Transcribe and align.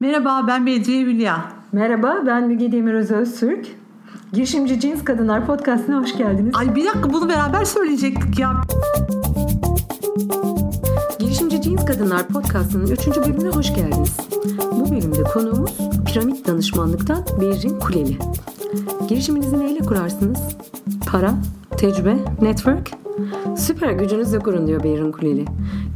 Merhaba 0.00 0.44
ben 0.48 0.66
Bedriye 0.66 1.04
Hülya. 1.04 1.52
Merhaba 1.72 2.22
ben 2.26 2.46
Müge 2.46 2.72
Demiröz 2.72 3.10
Öztürk. 3.10 3.66
Girişimci 4.32 4.80
Cins 4.80 5.04
Kadınlar 5.04 5.46
Podcast'ına 5.46 6.00
hoş 6.00 6.16
geldiniz. 6.16 6.54
Ay 6.56 6.74
bir 6.74 6.84
dakika 6.84 7.12
bunu 7.12 7.28
beraber 7.28 7.64
söyleyecektik 7.64 8.38
ya. 8.38 8.60
Girişimci 11.18 11.62
Cins 11.62 11.84
Kadınlar 11.84 12.28
Podcast'ının 12.28 12.86
3. 12.86 13.06
bölümüne 13.06 13.48
hoş 13.48 13.74
geldiniz. 13.74 14.16
Bu 14.72 14.90
bölümde 14.90 15.22
konuğumuz 15.22 15.78
piramit 16.06 16.46
danışmanlıktan 16.46 17.24
Berrin 17.40 17.78
Kuleli. 17.80 18.18
Girişiminizi 19.08 19.58
neyle 19.58 19.80
kurarsınız? 19.80 20.38
Para, 21.06 21.34
tecrübe, 21.76 22.16
network? 22.42 22.90
Süper 23.56 23.92
gücünüzle 23.92 24.38
kurun 24.38 24.66
diyor 24.66 24.84
Berrin 24.84 25.12
Kuleli. 25.12 25.44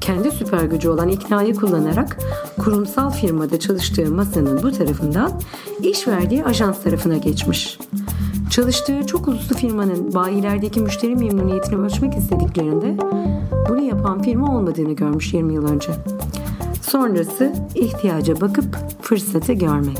Kendi 0.00 0.30
süper 0.30 0.62
gücü 0.64 0.88
olan 0.88 1.08
iknayı 1.08 1.54
kullanarak 1.54 2.18
kurumsal 2.64 3.10
firmada 3.10 3.60
çalıştığı 3.60 4.12
masanın 4.12 4.62
bu 4.62 4.72
tarafından 4.72 5.40
iş 5.82 6.08
verdiği 6.08 6.44
ajans 6.44 6.82
tarafına 6.82 7.16
geçmiş. 7.16 7.78
Çalıştığı 8.50 9.06
çok 9.06 9.28
uluslu 9.28 9.56
firmanın 9.56 10.14
bayilerdeki 10.14 10.80
müşteri 10.80 11.16
memnuniyetini 11.16 11.76
ölçmek 11.76 12.14
istediklerinde 12.14 12.96
bunu 13.68 13.80
yapan 13.80 14.22
firma 14.22 14.56
olmadığını 14.56 14.92
görmüş 14.92 15.34
20 15.34 15.54
yıl 15.54 15.68
önce. 15.68 15.92
Sonrası 16.82 17.52
ihtiyaca 17.74 18.40
bakıp 18.40 18.76
fırsatı 19.02 19.52
görme. 19.52 19.92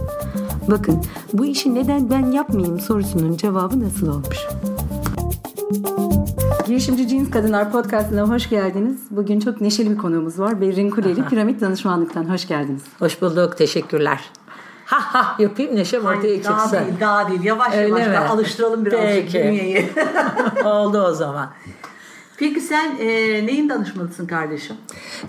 Bakın 0.70 1.02
bu 1.32 1.46
işi 1.46 1.74
neden 1.74 2.10
ben 2.10 2.32
yapmayayım 2.32 2.80
sorusunun 2.80 3.36
cevabı 3.36 3.80
nasıl 3.80 4.08
olmuş? 4.08 4.38
Girişimci 6.66 7.08
Cins 7.08 7.30
Kadınlar 7.30 7.72
Podcast'ına 7.72 8.22
hoş 8.22 8.48
geldiniz. 8.48 8.96
Bugün 9.10 9.40
çok 9.40 9.60
neşeli 9.60 9.90
bir 9.90 9.98
konuğumuz 9.98 10.38
var. 10.38 10.60
Berrin 10.60 10.90
Kuleli, 10.90 11.24
Piramit 11.28 11.60
Danışmanlık'tan 11.60 12.24
hoş 12.30 12.48
geldiniz. 12.48 12.82
Hoş 12.98 13.22
bulduk, 13.22 13.58
teşekkürler. 13.58 14.20
Ha 14.86 14.98
ha 15.00 15.36
yapayım 15.38 15.76
neşem 15.76 16.04
ortaya 16.06 16.44
Daha 16.44 16.58
çıksın. 16.60 16.78
değil, 16.86 17.00
daha 17.00 17.28
değil. 17.30 17.42
Yavaş 17.44 17.74
Öyle 17.74 17.88
yavaş 17.88 18.06
mi? 18.06 18.12
daha 18.12 18.28
alıştıralım 18.34 18.84
birazcık 18.86 19.34
bünyeyi. 19.34 19.90
Oldu 20.64 21.02
o 21.02 21.12
zaman. 21.14 21.50
Peki 22.36 22.60
sen 22.60 22.96
e, 23.00 23.06
neyin 23.46 23.68
danışmanısın 23.68 24.26
kardeşim? 24.26 24.76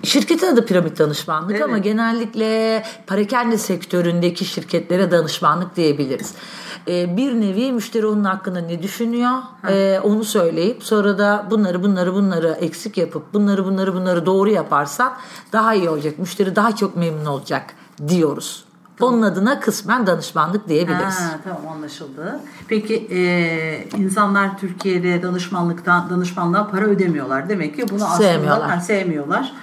Şirketin 0.04 0.48
adı 0.48 0.66
piramit 0.66 1.00
danışmanlık 1.00 1.52
Evet. 1.52 1.64
ama 1.64 1.78
genellikle 1.78 2.84
parakende 3.08 3.58
sektöründeki 3.58 4.46
şirketlere 4.46 5.12
danışmanlık 5.12 5.76
diyebiliriz. 5.76 6.34
Ee, 6.88 7.18
bir 7.18 7.42
nevi 7.42 7.72
müşteri 7.72 8.06
onun 8.06 8.24
hakkında 8.24 8.60
ne 8.60 8.84
düşünüyor 8.84 9.32
ee, 9.70 10.00
onu 10.04 10.24
söyleyip 10.24 10.84
sonra 10.84 11.18
da 11.18 11.48
bunları 11.52 11.84
bunları 11.84 12.14
bunları 12.14 12.48
eksik 12.48 12.98
yapıp 12.98 13.34
bunları 13.34 13.66
bunları 13.66 13.94
bunları 13.94 14.26
doğru 14.26 14.50
yaparsan 14.50 15.14
daha 15.54 15.74
iyi 15.74 15.90
olacak. 15.90 16.20
Müşteri 16.20 16.56
daha 16.56 16.76
çok 16.76 16.98
memnun 16.98 17.26
olacak 17.26 17.64
diyoruz. 18.08 18.66
Onun 19.02 19.22
adına 19.22 19.60
kısmen 19.60 20.08
danışmanlık 20.08 20.70
diyebiliriz. 20.70 21.20
Ha, 21.20 21.40
tamam 21.44 21.68
anlaşıldı. 21.68 22.40
Peki 22.68 22.96
e, 23.12 23.88
insanlar 23.98 24.58
Türkiye'de 24.58 25.24
danışmanlıktan 25.24 26.10
danışmanlığa 26.10 26.68
para 26.68 26.86
ödemiyorlar. 26.86 27.50
Demek 27.50 27.76
ki 27.76 27.86
bunu 27.90 28.06
aslında 28.06 28.30
Sevmiyorlar. 28.30 28.70
ha, 28.70 28.82
sevmiyorlar. 28.82 29.54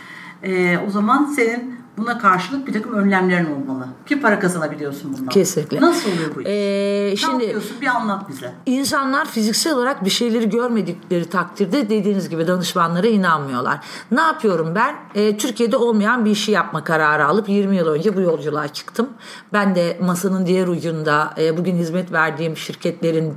E, 0.42 0.78
o 0.78 0.90
zaman 0.90 1.24
senin 1.24 1.79
buna 1.98 2.18
karşılık 2.18 2.66
bir 2.66 2.72
takım 2.72 2.94
önlemlerin 2.94 3.46
olmalı. 3.46 3.86
Ki 4.06 4.20
para 4.20 4.40
kazanabiliyorsun 4.40 5.12
bundan. 5.12 5.28
Kesinlikle. 5.28 5.80
Nasıl 5.80 6.12
oluyor 6.12 6.34
bu 6.34 6.40
iş? 6.40 6.46
Ee, 6.46 7.10
ne 7.12 7.16
şimdi 7.16 7.44
yapıyorsun? 7.44 7.80
Bir 7.80 7.86
anlat 7.86 8.28
bize. 8.28 8.52
İnsanlar 8.66 9.26
fiziksel 9.26 9.74
olarak 9.74 10.04
bir 10.04 10.10
şeyleri 10.10 10.50
görmedikleri 10.50 11.24
takdirde 11.24 11.90
dediğiniz 11.90 12.28
gibi 12.28 12.46
danışmanlara 12.46 13.06
inanmıyorlar. 13.06 13.80
Ne 14.10 14.20
yapıyorum 14.20 14.74
ben? 14.74 14.94
Ee, 15.14 15.36
Türkiye'de 15.36 15.76
olmayan 15.76 16.24
bir 16.24 16.30
işi 16.30 16.52
yapma 16.52 16.84
kararı 16.84 17.26
alıp 17.26 17.48
20 17.48 17.76
yıl 17.76 17.86
önce 17.86 18.16
bu 18.16 18.20
yolculuğa 18.20 18.68
çıktım. 18.68 19.08
Ben 19.52 19.74
de 19.74 19.98
masanın 20.02 20.46
diğer 20.46 20.68
ucunda 20.68 21.34
e, 21.38 21.56
bugün 21.56 21.76
hizmet 21.76 22.12
verdiğim 22.12 22.56
şirketlerin 22.56 23.34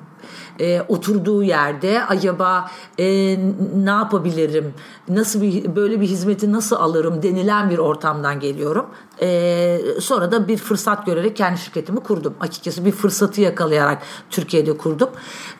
e, 0.59 0.81
oturduğu 0.81 1.43
yerde 1.43 2.05
acaba 2.05 2.71
e, 2.97 3.05
ne 3.75 3.89
yapabilirim, 3.89 4.73
nasıl 5.09 5.41
bir 5.41 5.75
böyle 5.75 6.01
bir 6.01 6.07
hizmeti 6.07 6.51
nasıl 6.51 6.75
alırım 6.75 7.23
denilen 7.23 7.69
bir 7.69 7.77
ortamdan 7.77 8.39
geliyorum. 8.39 8.85
E, 9.21 9.79
sonra 9.99 10.31
da 10.31 10.47
bir 10.47 10.57
fırsat 10.57 11.05
görerek 11.05 11.35
kendi 11.35 11.59
şirketimi 11.59 11.99
kurdum. 11.99 12.33
Açıkçası 12.39 12.85
bir 12.85 12.91
fırsatı 12.91 13.41
yakalayarak 13.41 14.01
Türkiye'de 14.29 14.77
kurdum. 14.77 15.09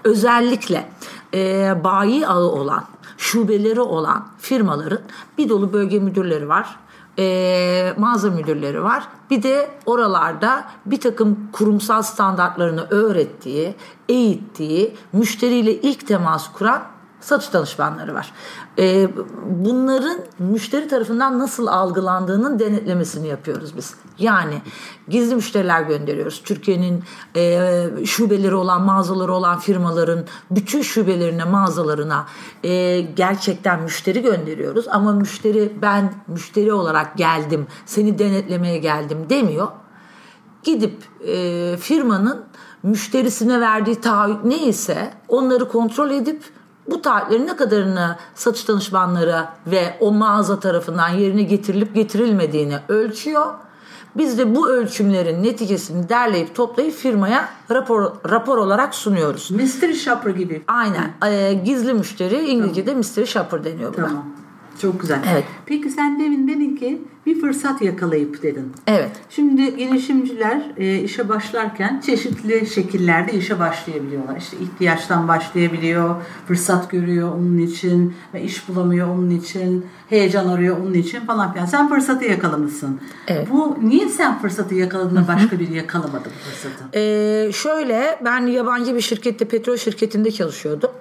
Özellikle 0.04 0.90
e, 1.34 1.74
bayi 1.84 2.28
ağı 2.28 2.52
olan, 2.52 2.84
şubeleri 3.18 3.82
olan 3.82 4.28
firmaların 4.40 5.02
bir 5.38 5.50
dolu 5.50 5.74
bölge 5.74 6.00
müdürleri 6.00 6.50
var 6.50 6.84
e, 7.20 7.94
mağaza 7.98 8.30
müdürleri 8.30 8.84
var. 8.84 9.08
Bir 9.30 9.44
de 9.44 9.70
oralarda 9.86 10.66
bir 10.86 11.02
takım 11.02 11.50
kurumsal 11.52 12.02
standartlarını 12.02 12.88
öğrettiği, 12.90 13.76
eğittiği, 14.10 14.96
müşteriyle 15.14 15.82
ilk 15.82 16.08
temas 16.08 16.52
kuran 16.52 16.93
satış 17.24 17.54
danışmanları 17.54 18.14
var. 18.14 18.32
E, 18.80 19.10
bunların 19.46 20.18
müşteri 20.40 20.88
tarafından 20.88 21.40
nasıl 21.40 21.68
algılandığının 21.68 22.60
denetlemesini 22.60 23.28
yapıyoruz 23.28 23.78
biz. 23.78 23.96
Yani 24.20 24.62
gizli 25.08 25.36
müşteriler 25.36 25.82
gönderiyoruz. 25.82 26.42
Türkiye'nin 26.46 27.04
e, 27.36 28.06
şubeleri 28.06 28.56
olan, 28.56 28.82
mağazaları 28.82 29.34
olan 29.34 29.60
firmaların 29.60 30.26
bütün 30.52 30.82
şubelerine, 30.82 31.44
mağazalarına 31.44 32.26
e, 32.64 33.02
gerçekten 33.02 33.82
müşteri 33.82 34.22
gönderiyoruz. 34.22 34.88
Ama 34.88 35.12
müşteri 35.12 35.74
ben 35.82 36.14
müşteri 36.28 36.74
olarak 36.74 37.18
geldim, 37.18 37.68
seni 37.86 38.20
denetlemeye 38.20 38.78
geldim 38.78 39.18
demiyor. 39.30 39.68
Gidip 40.64 41.04
e, 41.28 41.78
firmanın 41.78 42.46
müşterisine 42.84 43.62
verdiği 43.62 44.02
taahhüt 44.02 44.44
neyse 44.44 45.14
onları 45.28 45.68
kontrol 45.68 46.10
edip 46.12 46.44
bu 46.88 47.02
taahhütlerin 47.02 47.48
ne 47.48 47.56
kadarını 47.56 48.18
satış 48.36 48.68
danışmanları 48.68 49.46
ve 49.68 49.98
o 50.00 50.12
mağaza 50.12 50.60
tarafından 50.60 51.10
yerine 51.10 51.44
getirilip 51.44 51.96
getirilmediğini 51.96 52.76
ölçüyor. 52.88 53.46
Biz 54.18 54.38
de 54.38 54.56
bu 54.56 54.70
ölçümlerin 54.70 55.44
neticesini 55.44 56.10
derleyip 56.10 56.56
toplayıp 56.56 56.94
firmaya 56.94 57.50
rapor 57.72 58.12
rapor 58.30 58.58
olarak 58.58 58.96
sunuyoruz. 58.96 59.52
Mystery 59.52 59.94
shopper 59.94 60.32
gibi. 60.32 60.64
Aynen. 60.68 61.12
Ee, 61.26 61.54
gizli 61.54 61.94
müşteri 61.94 62.50
İngilizce'de 62.50 62.94
mystery 62.94 63.26
shopper 63.26 63.64
deniyor 63.64 63.98
buna. 63.98 64.08
Tamam. 64.08 64.26
Çok 64.82 65.02
güzel. 65.02 65.20
Evet. 65.32 65.44
Peki 65.66 65.90
sen 65.90 66.20
demin 66.20 66.48
dedin 66.48 66.76
ki 66.76 67.02
bir 67.26 67.42
fırsat 67.42 67.82
yakalayıp 67.82 68.44
dedin. 68.44 68.72
Evet. 68.88 69.12
Şimdi 69.30 69.78
girişimciler 69.78 70.72
e, 70.78 71.00
işe 71.00 71.30
başlarken 71.30 72.02
çeşitli 72.06 72.68
şekillerde 72.68 73.34
işe 73.34 73.60
başlayabiliyorlar. 73.60 74.38
İşte 74.38 74.58
ihtiyaçtan 74.58 75.28
başlayabiliyor, 75.28 76.16
fırsat 76.48 76.92
görüyor 76.92 77.32
onun 77.36 77.58
için 77.58 78.14
ve 78.34 78.44
iş 78.44 78.68
bulamıyor 78.70 79.08
onun 79.08 79.30
için, 79.30 79.86
heyecan 80.10 80.48
arıyor 80.48 80.78
onun 80.78 80.94
için 80.94 81.20
falan 81.20 81.54
filan. 81.54 81.66
Sen 81.66 81.90
fırsatı 81.90 82.26
yakalamışsın. 82.26 83.00
Evet. 83.28 83.48
Bu 83.52 83.78
niye 83.82 84.10
sen 84.10 84.42
fırsatı 84.42 84.76
yakaladın 84.76 85.16
da 85.16 85.28
başka 85.28 85.60
biri 85.60 85.74
yakalamadı 85.74 86.26
bu 86.26 86.50
fırsatı? 86.50 87.00
Ee, 87.00 87.52
şöyle 87.52 88.20
ben 88.26 88.48
yabancı 88.48 88.96
bir 88.96 89.02
şirkette 89.02 89.46
petrol 89.46 89.78
şirketinde 89.78 90.32
çalışıyordum. 90.32 90.92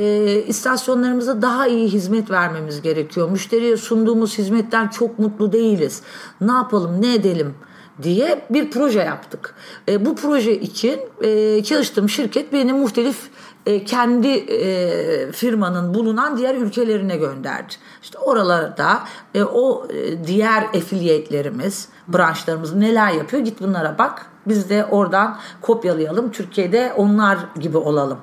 Ee, 0.00 0.44
istasyonlarımıza 0.46 1.42
daha 1.42 1.66
iyi 1.66 1.88
hizmet 1.88 2.30
vermemiz 2.30 2.82
gerekiyor. 2.82 3.30
Müşteriye 3.30 3.76
sunduğumuz 3.76 4.38
hizmetten 4.38 4.88
çok 4.88 5.18
mutlu 5.18 5.52
değiliz. 5.52 6.02
Ne 6.40 6.52
yapalım 6.52 7.02
ne 7.02 7.14
edelim 7.14 7.54
diye 8.02 8.44
bir 8.50 8.70
proje 8.70 9.00
yaptık. 9.00 9.54
Ee, 9.88 10.06
bu 10.06 10.16
proje 10.16 10.60
için 10.60 11.00
e, 11.22 11.62
çalıştığım 11.64 12.08
şirket 12.08 12.52
beni 12.52 12.72
muhtelif 12.72 13.30
e, 13.66 13.84
kendi 13.84 14.28
e, 14.28 15.32
firmanın 15.32 15.94
bulunan 15.94 16.38
diğer 16.38 16.54
ülkelerine 16.54 17.16
gönderdi. 17.16 17.72
İşte 18.02 18.18
oralarda 18.18 19.02
e, 19.34 19.42
o 19.44 19.86
e, 19.90 20.26
diğer 20.26 20.62
affiliate'lerimiz, 20.62 21.88
branşlarımız 22.08 22.74
neler 22.74 23.12
yapıyor 23.12 23.44
git 23.44 23.60
bunlara 23.60 23.98
bak. 23.98 24.26
Biz 24.46 24.70
de 24.70 24.84
oradan 24.84 25.38
kopyalayalım. 25.60 26.32
Türkiye'de 26.32 26.92
onlar 26.96 27.38
gibi 27.60 27.76
olalım. 27.78 28.18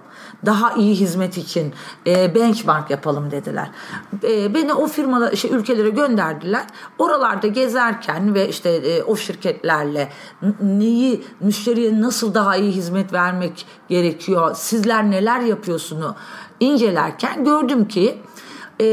Daha 0.45 0.73
iyi 0.73 0.95
hizmet 0.95 1.37
için 1.37 1.73
e, 2.07 2.35
benchmark 2.35 2.89
yapalım 2.89 3.31
dediler. 3.31 3.69
E, 4.23 4.53
beni 4.53 4.73
o 4.73 4.87
firmalar, 4.87 5.35
şey, 5.35 5.51
ülkelere 5.51 5.89
gönderdiler. 5.89 6.63
Oralarda 6.97 7.47
gezerken 7.47 8.33
ve 8.33 8.49
işte 8.49 8.69
e, 8.69 9.03
o 9.03 9.15
şirketlerle 9.15 10.09
neyi 10.61 11.23
müşteriye 11.39 12.01
nasıl 12.01 12.33
daha 12.33 12.55
iyi 12.55 12.71
hizmet 12.71 13.13
vermek 13.13 13.65
gerekiyor, 13.89 14.55
sizler 14.55 15.11
neler 15.11 15.39
yapıyorsunuz 15.39 16.15
incelerken 16.59 17.43
gördüm 17.45 17.87
ki 17.87 18.21
e, 18.81 18.85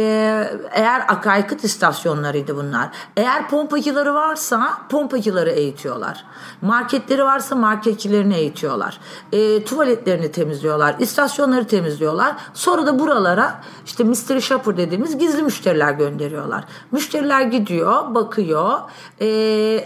eğer 0.71 1.05
akaryakıt 1.09 1.65
istasyonlarıydı 1.65 2.57
bunlar. 2.57 2.89
Eğer 3.17 3.49
pompacıları 3.49 4.15
varsa 4.15 4.79
pompacıları 4.89 5.51
eğitiyorlar. 5.51 6.25
Marketleri 6.63 7.25
varsa 7.25 7.55
marketçilerini 7.55 8.35
eğitiyorlar. 8.35 9.01
E, 9.33 9.65
tuvaletlerini 9.65 10.33
temizliyorlar. 10.33 10.95
istasyonları 10.99 11.67
temizliyorlar. 11.67 12.37
Sonra 12.55 12.87
da 12.87 12.99
buralara 12.99 13.61
işte 13.87 14.05
mystery 14.05 14.41
shopper 14.41 14.77
dediğimiz 14.77 15.19
gizli 15.19 15.43
müşteriler 15.43 15.93
gönderiyorlar. 15.93 16.65
Müşteriler 16.93 17.43
gidiyor, 17.43 18.15
bakıyor, 18.15 18.79
e, 19.21 19.27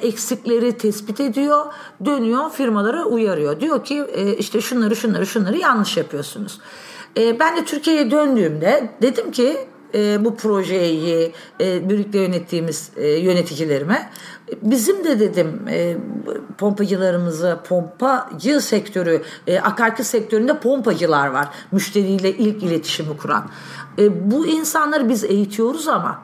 eksikleri 0.02 0.78
tespit 0.78 1.20
ediyor, 1.20 1.64
dönüyor 2.04 2.50
firmalara 2.50 3.04
uyarıyor. 3.04 3.60
Diyor 3.60 3.84
ki 3.84 4.06
e, 4.12 4.36
işte 4.36 4.60
şunları 4.60 4.96
şunları 4.96 5.26
şunları 5.26 5.56
yanlış 5.56 5.96
yapıyorsunuz. 5.96 6.60
E, 7.16 7.40
ben 7.40 7.56
de 7.56 7.64
Türkiye'ye 7.64 8.10
döndüğümde 8.10 8.90
dedim 9.02 9.30
ki 9.30 9.68
e, 9.94 10.24
bu 10.24 10.36
projeyi 10.36 11.32
e, 11.60 11.88
birlikte 11.88 12.18
yönettiğimiz 12.18 12.90
e, 12.96 13.08
yöneticilerime 13.08 14.10
bizim 14.62 15.04
de 15.04 15.20
dedim 15.20 15.60
e, 15.68 15.96
pompacılarımızı 16.58 17.58
pompacı 17.68 18.60
sektörü 18.60 19.22
e, 19.46 19.58
akaryakıt 19.60 20.06
sektöründe 20.06 20.58
pompacılar 20.58 21.26
var 21.26 21.48
müşteriyle 21.72 22.30
ilk 22.32 22.62
iletişimi 22.62 23.16
kuran 23.16 23.50
e, 23.98 24.30
bu 24.30 24.46
insanları 24.46 25.08
biz 25.08 25.24
eğitiyoruz 25.24 25.88
ama 25.88 26.22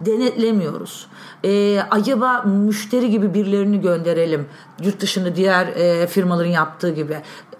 denetlemiyoruz. 0.00 1.06
Ee, 1.44 1.80
acaba 1.90 2.42
müşteri 2.42 3.10
gibi 3.10 3.34
birilerini 3.34 3.80
gönderelim 3.80 4.46
yurt 4.82 5.00
dışında 5.00 5.36
diğer 5.36 5.66
e, 5.66 6.06
firmaların 6.06 6.50
yaptığı 6.50 6.90
gibi 6.90 7.16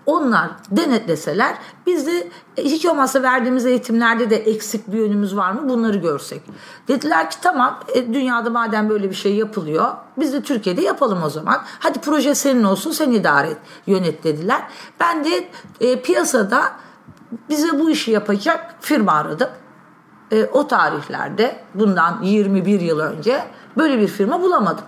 onlar 0.06 0.50
denetleseler 0.70 1.54
biz 1.86 2.06
de 2.06 2.28
hiç 2.56 2.86
olmazsa 2.86 3.22
verdiğimiz 3.22 3.66
eğitimlerde 3.66 4.30
de 4.30 4.36
eksik 4.36 4.92
bir 4.92 4.98
yönümüz 4.98 5.36
var 5.36 5.52
mı 5.52 5.68
bunları 5.68 5.96
görsek. 5.96 6.42
Dediler 6.88 7.30
ki 7.30 7.36
tamam 7.42 7.80
e, 7.94 8.14
dünyada 8.14 8.50
madem 8.50 8.88
böyle 8.88 9.10
bir 9.10 9.14
şey 9.14 9.34
yapılıyor 9.34 9.86
biz 10.16 10.32
de 10.32 10.42
Türkiye'de 10.42 10.82
yapalım 10.82 11.22
o 11.22 11.30
zaman. 11.30 11.62
Hadi 11.78 11.98
proje 11.98 12.34
senin 12.34 12.64
olsun 12.64 12.90
sen 12.90 13.10
idare 13.10 13.50
et 13.50 13.58
yönet 13.86 14.24
dediler. 14.24 14.62
Ben 15.00 15.24
de 15.24 15.48
e, 15.80 16.00
piyasada 16.00 16.62
bize 17.48 17.80
bu 17.80 17.90
işi 17.90 18.10
yapacak 18.10 18.74
firma 18.80 19.12
aradım. 19.12 19.48
E, 20.32 20.44
o 20.44 20.66
tarihlerde 20.66 21.60
bundan 21.74 22.22
21 22.22 22.80
yıl 22.80 22.98
önce 22.98 23.44
böyle 23.76 23.98
bir 23.98 24.08
firma 24.08 24.42
bulamadım. 24.42 24.84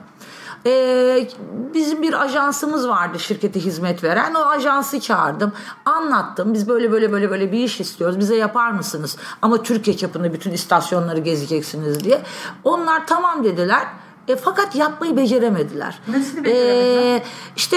Ee, 0.67 1.29
bizim 1.75 2.03
bir 2.03 2.23
ajansımız 2.23 2.89
vardı 2.89 3.19
şirkete 3.19 3.61
hizmet 3.61 4.05
veren. 4.05 4.35
O 4.35 4.39
ajansı 4.39 5.01
çağırdım. 5.01 5.53
Anlattım. 5.85 6.55
Biz 6.55 6.69
böyle 6.69 6.93
böyle 6.93 7.13
böyle 7.13 7.31
böyle 7.31 7.53
bir 7.53 7.59
iş 7.59 7.81
istiyoruz. 7.81 8.19
Bize 8.19 8.37
yapar 8.37 8.71
mısınız? 8.71 9.17
Ama 9.43 9.63
Türkiye 9.63 9.97
çapında 9.97 10.33
bütün 10.33 10.53
istasyonları 10.53 11.21
gezeceksiniz 11.21 12.05
diye. 12.05 12.23
Onlar 12.65 13.07
tamam 13.07 13.45
dediler. 13.45 13.87
E, 14.29 14.37
fakat 14.37 14.77
yapmayı 14.77 15.17
beceremediler. 15.17 15.99
Nasıl 16.09 16.45
beceremediler? 16.45 17.17
E, 17.17 17.23
işte 17.57 17.77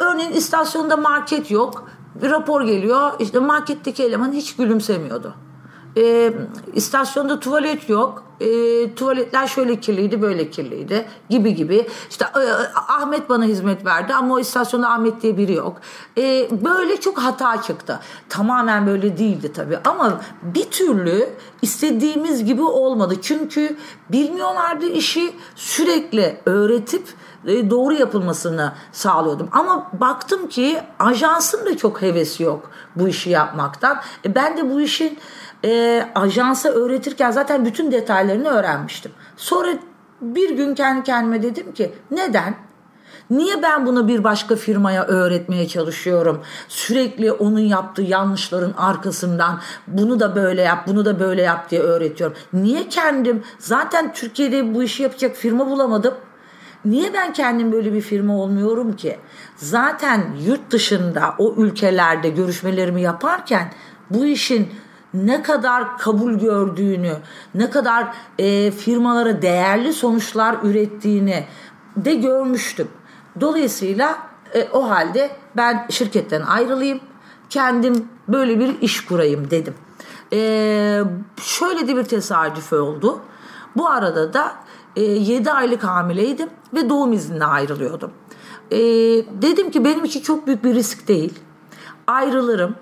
örneğin 0.00 0.32
istasyonda 0.32 0.96
market 0.96 1.50
yok. 1.50 1.90
Bir 2.22 2.30
rapor 2.30 2.62
geliyor. 2.62 3.12
İşte 3.18 3.38
marketteki 3.38 4.04
eleman 4.04 4.32
hiç 4.32 4.56
gülümsemiyordu. 4.56 5.34
E, 5.96 6.32
istasyonda 6.74 7.40
tuvalet 7.40 7.88
yok. 7.88 8.22
E, 8.40 8.94
tuvaletler 8.94 9.46
şöyle 9.46 9.80
kirliydi, 9.80 10.22
böyle 10.22 10.50
kirliydi 10.50 11.06
gibi 11.30 11.54
gibi. 11.54 11.88
İşte 12.10 12.24
e, 12.24 12.42
Ahmet 12.88 13.28
bana 13.28 13.44
hizmet 13.44 13.84
verdi 13.84 14.14
ama 14.14 14.34
o 14.34 14.38
istasyonda 14.38 14.90
Ahmet 14.90 15.22
diye 15.22 15.36
biri 15.36 15.52
yok. 15.52 15.76
E, 16.18 16.48
böyle 16.64 17.00
çok 17.00 17.18
hata 17.18 17.62
çıktı. 17.62 18.00
Tamamen 18.28 18.86
böyle 18.86 19.18
değildi 19.18 19.52
tabii 19.52 19.78
ama 19.84 20.20
bir 20.42 20.70
türlü 20.70 21.28
istediğimiz 21.62 22.44
gibi 22.44 22.62
olmadı. 22.62 23.14
Çünkü 23.22 23.76
bilmiyorlardı 24.12 24.86
işi 24.86 25.32
sürekli 25.54 26.40
öğretip 26.46 27.06
e, 27.46 27.70
doğru 27.70 27.94
yapılmasını 27.94 28.72
sağlıyordum. 28.92 29.48
Ama 29.52 29.90
baktım 30.00 30.48
ki 30.48 30.78
ajansın 30.98 31.66
da 31.66 31.76
çok 31.76 32.02
hevesi 32.02 32.42
yok 32.42 32.70
bu 32.96 33.08
işi 33.08 33.30
yapmaktan. 33.30 34.00
E, 34.24 34.34
ben 34.34 34.56
de 34.56 34.70
bu 34.70 34.80
işin 34.80 35.18
e, 35.64 36.02
ajansa 36.14 36.68
öğretirken 36.68 37.30
zaten 37.30 37.64
bütün 37.64 37.92
detaylarını 37.92 38.48
öğrenmiştim. 38.48 39.12
Sonra 39.36 39.68
bir 40.20 40.56
gün 40.56 40.74
kendi 40.74 41.02
kendime 41.02 41.42
dedim 41.42 41.72
ki 41.72 41.92
neden? 42.10 42.54
Niye 43.30 43.62
ben 43.62 43.86
bunu 43.86 44.08
bir 44.08 44.24
başka 44.24 44.56
firmaya 44.56 45.04
öğretmeye 45.04 45.68
çalışıyorum? 45.68 46.42
Sürekli 46.68 47.32
onun 47.32 47.58
yaptığı 47.58 48.02
yanlışların 48.02 48.74
arkasından 48.76 49.60
bunu 49.86 50.20
da 50.20 50.36
böyle 50.36 50.62
yap, 50.62 50.86
bunu 50.86 51.04
da 51.04 51.20
böyle 51.20 51.42
yap 51.42 51.70
diye 51.70 51.80
öğretiyorum. 51.80 52.36
Niye 52.52 52.88
kendim 52.88 53.42
zaten 53.58 54.12
Türkiye'de 54.12 54.74
bu 54.74 54.82
işi 54.82 55.02
yapacak 55.02 55.36
firma 55.36 55.70
bulamadım? 55.70 56.14
Niye 56.84 57.14
ben 57.14 57.32
kendim 57.32 57.72
böyle 57.72 57.92
bir 57.92 58.00
firma 58.00 58.36
olmuyorum 58.36 58.96
ki? 58.96 59.18
Zaten 59.56 60.26
yurt 60.46 60.70
dışında 60.70 61.34
o 61.38 61.54
ülkelerde 61.56 62.28
görüşmelerimi 62.28 63.02
yaparken 63.02 63.72
bu 64.10 64.26
işin 64.26 64.68
ne 65.14 65.42
kadar 65.42 65.98
kabul 65.98 66.32
gördüğünü, 66.32 67.16
ne 67.54 67.70
kadar 67.70 68.06
e, 68.38 68.70
firmalara 68.70 69.42
değerli 69.42 69.92
sonuçlar 69.92 70.56
ürettiğini 70.62 71.44
de 71.96 72.14
görmüştüm. 72.14 72.88
Dolayısıyla 73.40 74.18
e, 74.54 74.68
o 74.72 74.90
halde 74.90 75.30
ben 75.56 75.86
şirketten 75.90 76.42
ayrılayım, 76.42 77.00
kendim 77.50 78.08
böyle 78.28 78.60
bir 78.60 78.80
iş 78.80 79.04
kurayım 79.04 79.50
dedim. 79.50 79.74
E, 80.32 80.38
şöyle 81.42 81.88
de 81.88 81.96
bir 81.96 82.04
tesadüf 82.04 82.72
oldu. 82.72 83.20
Bu 83.76 83.88
arada 83.88 84.32
da 84.32 84.52
e, 84.96 85.02
7 85.02 85.52
aylık 85.52 85.84
hamileydim 85.84 86.48
ve 86.74 86.88
doğum 86.88 87.12
iznine 87.12 87.44
ayrılıyordum. 87.44 88.10
E, 88.70 88.78
dedim 89.42 89.70
ki 89.70 89.84
benim 89.84 90.04
için 90.04 90.20
çok 90.20 90.46
büyük 90.46 90.64
bir 90.64 90.74
risk 90.74 91.08
değil. 91.08 91.38
Ayrılırım 92.06 92.74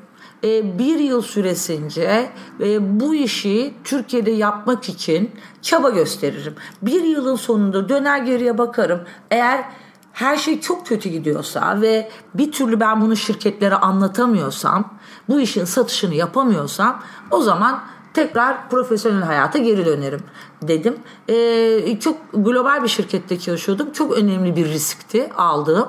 bir 0.78 0.98
yıl 0.98 1.22
süresince 1.22 2.30
e, 2.60 3.00
bu 3.00 3.14
işi 3.14 3.74
Türkiye'de 3.84 4.30
yapmak 4.30 4.88
için 4.88 5.30
çaba 5.62 5.90
gösteririm. 5.90 6.54
Bir 6.82 7.02
yılın 7.02 7.36
sonunda 7.36 7.88
döner 7.88 8.18
geriye 8.18 8.58
bakarım. 8.58 9.00
Eğer 9.30 9.64
her 10.12 10.36
şey 10.36 10.60
çok 10.60 10.86
kötü 10.86 11.08
gidiyorsa 11.08 11.80
ve 11.80 12.10
bir 12.34 12.52
türlü 12.52 12.80
ben 12.80 13.00
bunu 13.00 13.16
şirketlere 13.16 13.74
anlatamıyorsam, 13.74 14.94
bu 15.28 15.40
işin 15.40 15.64
satışını 15.64 16.14
yapamıyorsam 16.14 17.02
o 17.30 17.40
zaman 17.40 17.80
tekrar 18.14 18.70
profesyonel 18.70 19.22
hayata 19.22 19.58
geri 19.58 19.86
dönerim 19.86 20.20
dedim. 20.62 20.96
Ee, 21.28 21.98
çok 22.00 22.16
global 22.32 22.82
bir 22.82 22.88
şirkette 22.88 23.38
çalışıyordum. 23.38 23.92
Çok 23.92 24.18
önemli 24.18 24.56
bir 24.56 24.66
riskti 24.66 25.30
aldığım. 25.36 25.88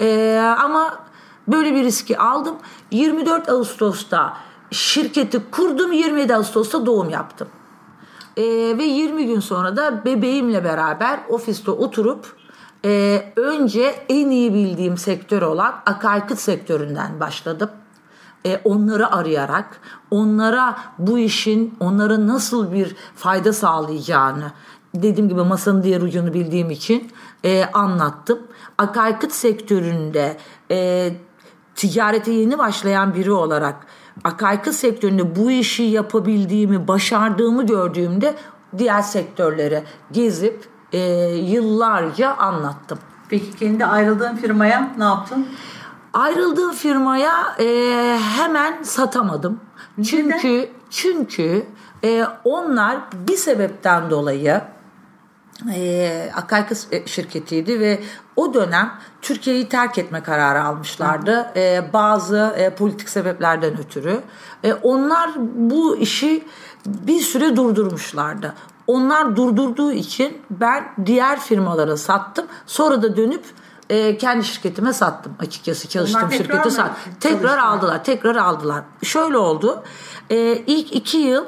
Ee, 0.00 0.54
ama 0.58 1.05
Böyle 1.48 1.74
bir 1.74 1.84
riski 1.84 2.18
aldım. 2.18 2.56
24 2.90 3.48
Ağustos'ta 3.48 4.36
şirketi 4.70 5.42
kurdum. 5.50 5.92
27 5.92 6.34
Ağustos'ta 6.34 6.86
doğum 6.86 7.10
yaptım. 7.10 7.48
Ee, 8.36 8.42
ve 8.78 8.84
20 8.84 9.26
gün 9.26 9.40
sonra 9.40 9.76
da 9.76 10.04
bebeğimle 10.04 10.64
beraber 10.64 11.20
ofiste 11.28 11.70
oturup 11.70 12.36
e, 12.84 13.22
önce 13.36 13.94
en 14.08 14.30
iyi 14.30 14.54
bildiğim 14.54 14.98
sektör 14.98 15.42
olan 15.42 15.74
akaryakıt 15.86 16.38
sektöründen 16.38 17.20
başladım. 17.20 17.70
E, 18.46 18.60
onları 18.64 19.12
arayarak, 19.12 19.80
onlara 20.10 20.78
bu 20.98 21.18
işin 21.18 21.74
onlara 21.80 22.26
nasıl 22.26 22.72
bir 22.72 22.96
fayda 23.14 23.52
sağlayacağını 23.52 24.52
dediğim 24.94 25.28
gibi 25.28 25.42
masanın 25.42 25.82
diğer 25.82 26.00
ucunu 26.02 26.34
bildiğim 26.34 26.70
için 26.70 27.10
e, 27.44 27.64
anlattım. 27.64 28.38
Akaryakıt 28.78 29.32
sektöründe 29.32 30.36
e, 30.70 31.12
ticarete 31.76 32.32
yeni 32.32 32.58
başlayan 32.58 33.14
biri 33.14 33.32
olarak 33.32 33.76
akaryakıt 34.24 34.74
sektöründe 34.74 35.36
bu 35.36 35.50
işi 35.50 35.82
yapabildiğimi, 35.82 36.88
başardığımı 36.88 37.66
gördüğümde 37.66 38.34
diğer 38.78 39.02
sektörlere 39.02 39.84
gezip 40.12 40.64
e, 40.92 40.98
yıllarca 41.34 42.34
anlattım. 42.34 42.98
Peki 43.28 43.56
kendi 43.56 43.84
ayrıldığın 43.84 44.36
firmaya 44.36 44.92
ne 44.98 45.04
yaptın? 45.04 45.46
Ayrıldığım 46.12 46.72
firmaya 46.72 47.56
e, 47.58 47.66
hemen 48.36 48.82
satamadım. 48.82 49.60
Çünkü 49.96 50.48
Neden? 50.48 50.68
çünkü 50.90 51.66
e, 52.04 52.26
onlar 52.44 52.96
bir 53.28 53.36
sebepten 53.36 54.10
dolayı 54.10 54.60
e, 55.74 56.30
akaryakıt 56.34 56.92
e, 56.92 57.06
şirketiydi 57.06 57.80
ve 57.80 58.00
o 58.36 58.54
dönem 58.54 58.92
Türkiye'yi 59.22 59.68
terk 59.68 59.98
etme 59.98 60.22
kararı 60.22 60.64
almışlardı. 60.64 61.52
E, 61.56 61.90
bazı 61.92 62.54
e, 62.56 62.74
politik 62.74 63.08
sebeplerden 63.08 63.78
ötürü. 63.78 64.20
E, 64.64 64.72
onlar 64.72 65.30
bu 65.54 65.96
işi 65.96 66.44
bir 66.86 67.20
süre 67.20 67.56
durdurmuşlardı. 67.56 68.54
Onlar 68.86 69.36
durdurduğu 69.36 69.92
için 69.92 70.38
ben 70.50 70.84
diğer 71.06 71.40
firmalara 71.40 71.96
sattım. 71.96 72.46
Sonra 72.66 73.02
da 73.02 73.16
dönüp 73.16 73.44
e, 73.90 74.18
kendi 74.18 74.44
şirketime 74.44 74.92
sattım 74.92 75.36
açıkçası 75.40 75.88
çalıştığım 75.88 76.32
şirkete 76.32 76.70
sattım. 76.70 77.12
Tekrar 77.20 77.58
aldılar, 77.58 78.04
tekrar 78.04 78.36
aldılar. 78.36 78.84
Şöyle 79.02 79.36
oldu. 79.36 79.82
E, 80.30 80.56
ilk 80.56 80.92
iki 80.92 81.16
yıl 81.16 81.44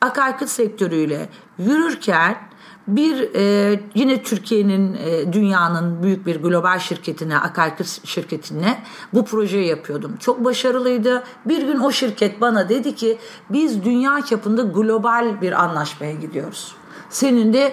akaryakıt 0.00 0.48
sektörüyle 0.48 1.28
yürürken 1.58 2.47
bir 2.88 3.34
e, 3.34 3.80
yine 3.94 4.22
Türkiye'nin 4.22 4.94
e, 4.94 5.32
dünyanın 5.32 6.02
büyük 6.02 6.26
bir 6.26 6.42
global 6.42 6.78
şirketine 6.78 7.38
akaryakıt 7.38 8.06
şirketine 8.06 8.78
bu 9.14 9.24
projeyi 9.24 9.66
yapıyordum. 9.66 10.16
Çok 10.16 10.44
başarılıydı. 10.44 11.22
Bir 11.46 11.62
gün 11.62 11.78
o 11.78 11.92
şirket 11.92 12.40
bana 12.40 12.68
dedi 12.68 12.94
ki 12.94 13.18
biz 13.50 13.84
dünya 13.84 14.20
çapında 14.24 14.62
global 14.62 15.40
bir 15.40 15.52
anlaşmaya 15.64 16.12
gidiyoruz. 16.12 16.74
Senin 17.10 17.52
de 17.52 17.72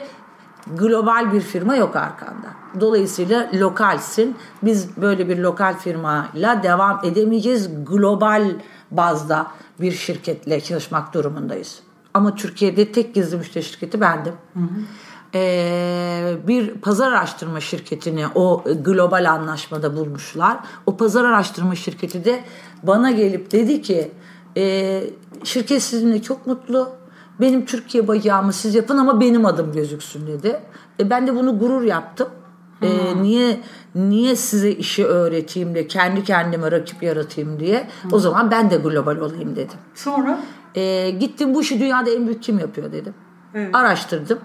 global 0.68 1.34
bir 1.34 1.42
firma 1.42 1.76
yok 1.76 1.96
arkanda. 1.96 2.48
Dolayısıyla 2.80 3.50
lokalsin. 3.54 4.36
Biz 4.64 4.98
böyle 4.98 5.30
bir 5.30 5.38
lokal 5.38 5.78
firmayla 5.78 6.64
devam 6.64 7.02
edemeyeceğiz. 7.04 7.86
Global 7.86 8.52
bazda 8.92 9.48
bir 9.80 9.92
şirketle 9.92 10.62
çalışmak 10.62 11.14
durumundayız. 11.14 11.80
Ama 12.14 12.36
Türkiye'de 12.36 12.92
tek 12.92 13.16
gizli 13.16 13.38
müşteri 13.38 13.64
şirketi 13.64 14.02
bendim. 14.02 14.34
Hı 14.54 14.60
hı. 14.60 14.80
Ee, 15.36 16.38
bir 16.48 16.74
pazar 16.74 17.12
araştırma 17.12 17.60
şirketini 17.60 18.25
o 18.36 18.63
global 18.63 19.32
anlaşmada 19.32 19.96
bulmuşlar. 19.96 20.58
O 20.86 20.98
pazar 20.98 21.25
araştırma 21.25 21.75
şirketi 21.75 22.25
de 22.25 22.44
bana 22.84 23.12
gelip 23.12 23.51
dedi 23.51 23.82
ki 23.82 24.12
e, 24.58 25.04
şirket 25.44 25.84
sizinle 25.84 26.22
çok 26.22 26.48
mutlu. 26.48 26.89
Benim 27.42 27.65
Türkiye 27.65 28.08
bacağımı 28.08 28.54
siz 28.54 28.75
yapın 28.75 28.98
ama 28.98 29.22
benim 29.22 29.46
adım 29.46 29.72
gözüksün 29.72 30.27
dedi. 30.27 30.60
E, 31.00 31.10
ben 31.10 31.27
de 31.27 31.36
bunu 31.36 31.60
gurur 31.60 31.82
yaptım. 31.82 32.27
E, 32.82 33.22
niye 33.22 33.60
niye 33.96 34.36
size 34.36 34.72
işi 34.72 35.06
öğreteyim 35.06 35.75
de 35.75 35.88
kendi 35.88 36.24
kendime 36.24 36.72
rakip 36.72 37.04
yaratayım 37.04 37.60
diye. 37.60 37.88
Hı. 38.04 38.15
O 38.15 38.20
zaman 38.20 38.51
ben 38.51 38.70
de 38.70 38.77
global 38.77 39.18
olayım 39.18 39.56
dedim. 39.56 39.77
Sonra? 39.96 40.39
E, 40.75 41.10
gittim 41.10 41.54
bu 41.54 41.62
işi 41.62 41.80
dünyada 41.80 42.10
en 42.10 42.27
büyük 42.27 42.44
kim 42.44 42.60
yapıyor 42.60 42.92
dedim. 42.92 43.13
Evet. 43.56 43.76
Araştırdım. 43.76 44.40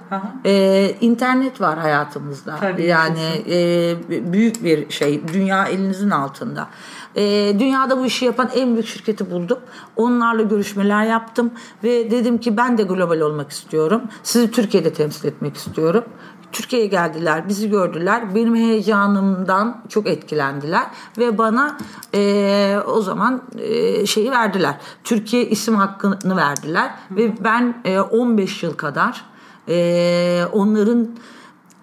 Ee, 0.45 0.95
internet 1.01 1.61
var 1.61 1.79
hayatımızda. 1.79 2.57
Tabii 2.61 2.85
yani 2.85 3.45
e, 3.51 4.33
büyük 4.33 4.65
bir 4.65 4.91
şey. 4.91 5.29
Dünya 5.33 5.67
elinizin 5.67 6.11
altında. 6.11 6.69
E, 7.17 7.23
dünyada 7.59 7.99
bu 7.99 8.07
işi 8.07 8.25
yapan 8.25 8.51
en 8.55 8.75
büyük 8.75 8.87
şirketi 8.87 9.31
buldum. 9.31 9.59
Onlarla 9.97 10.43
görüşmeler 10.43 11.05
yaptım 11.05 11.51
ve 11.85 12.11
dedim 12.11 12.39
ki 12.39 12.57
ben 12.57 12.79
de 12.79 12.83
global 12.83 13.21
olmak 13.21 13.51
istiyorum. 13.51 14.03
Sizi 14.23 14.51
Türkiye'de 14.51 14.93
temsil 14.93 15.29
etmek 15.29 15.57
istiyorum. 15.57 16.05
Türkiye'ye 16.53 16.89
geldiler, 16.89 17.49
bizi 17.49 17.71
gördüler. 17.71 18.35
Benim 18.35 18.57
heyecanımdan 18.57 19.83
çok 19.89 20.07
etkilendiler 20.07 20.87
ve 21.19 21.39
bana 21.39 21.77
e, 22.15 22.79
o 22.87 23.03
zaman 23.03 23.43
e, 23.59 24.07
şeyi 24.07 24.31
verdiler. 24.31 24.75
Türkiye 25.05 25.47
isim 25.47 25.75
hakkını 25.75 26.37
verdiler 26.37 26.91
ve 27.11 27.45
ben 27.45 27.83
e, 27.85 28.01
15 28.01 28.63
yıl 28.63 28.75
kadar 28.75 29.25
e, 29.69 30.45
onların 30.53 31.09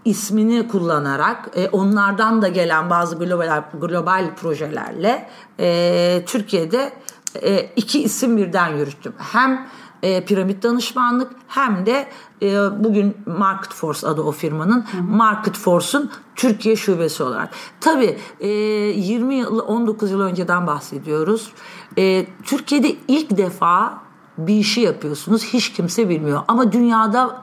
ismini 0.05 0.67
kullanarak 0.67 1.50
e, 1.55 1.69
onlardan 1.69 2.41
da 2.41 2.47
gelen 2.47 2.89
bazı 2.89 3.15
global 3.15 3.63
global 3.74 4.36
projelerle 4.36 5.29
e, 5.59 6.24
Türkiye'de 6.25 6.93
e, 7.41 7.69
iki 7.75 8.03
isim 8.03 8.38
birden 8.38 8.75
yürüttüm. 8.75 9.13
Hem 9.17 9.67
e, 10.03 10.25
piramit 10.25 10.63
danışmanlık 10.63 11.31
hem 11.47 11.85
de 11.85 12.07
e, 12.41 12.83
bugün 12.83 13.17
Market 13.25 13.73
Force 13.73 14.07
adı 14.07 14.21
o 14.21 14.31
firmanın 14.31 14.81
hı 14.81 14.97
hı. 14.97 15.03
Market 15.03 15.57
Force'un 15.57 16.11
Türkiye 16.35 16.75
şubesi 16.75 17.23
olarak. 17.23 17.49
Tabii 17.81 18.17
e, 18.39 18.47
20 18.47 19.35
yıl 19.35 19.59
19 19.59 20.11
yıl 20.11 20.21
önceden 20.21 20.67
bahsediyoruz. 20.67 21.51
E, 21.97 22.25
Türkiye'de 22.43 22.95
ilk 23.07 23.37
defa 23.37 24.01
bir 24.37 24.55
işi 24.55 24.81
yapıyorsunuz 24.81 25.43
hiç 25.43 25.73
kimse 25.73 26.09
bilmiyor 26.09 26.41
ama 26.47 26.71
dünyada 26.71 27.41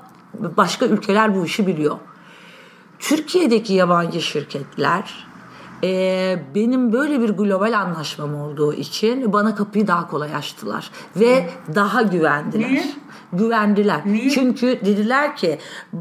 başka 0.56 0.87
ülkeler 0.87 1.37
bu 1.37 1.44
işi 1.44 1.66
biliyor. 1.66 1.96
Türkiye'deki 2.99 3.73
yabancı 3.73 4.23
şirketler 4.23 5.26
e, 5.83 6.38
benim 6.54 6.93
böyle 6.93 7.21
bir 7.21 7.31
global 7.31 7.78
anlaşmam 7.81 8.35
olduğu 8.35 8.75
için 8.75 9.33
bana 9.33 9.54
kapıyı 9.54 9.87
daha 9.87 10.09
kolay 10.09 10.35
açtılar 10.35 10.90
ve 11.16 11.49
daha 11.75 12.02
güvendiler. 12.02 12.71
Niye? 12.71 12.85
Güvendiler. 13.33 14.00
Niye? 14.07 14.31
Çünkü 14.31 14.66
dediler 14.85 15.37
ki 15.37 15.59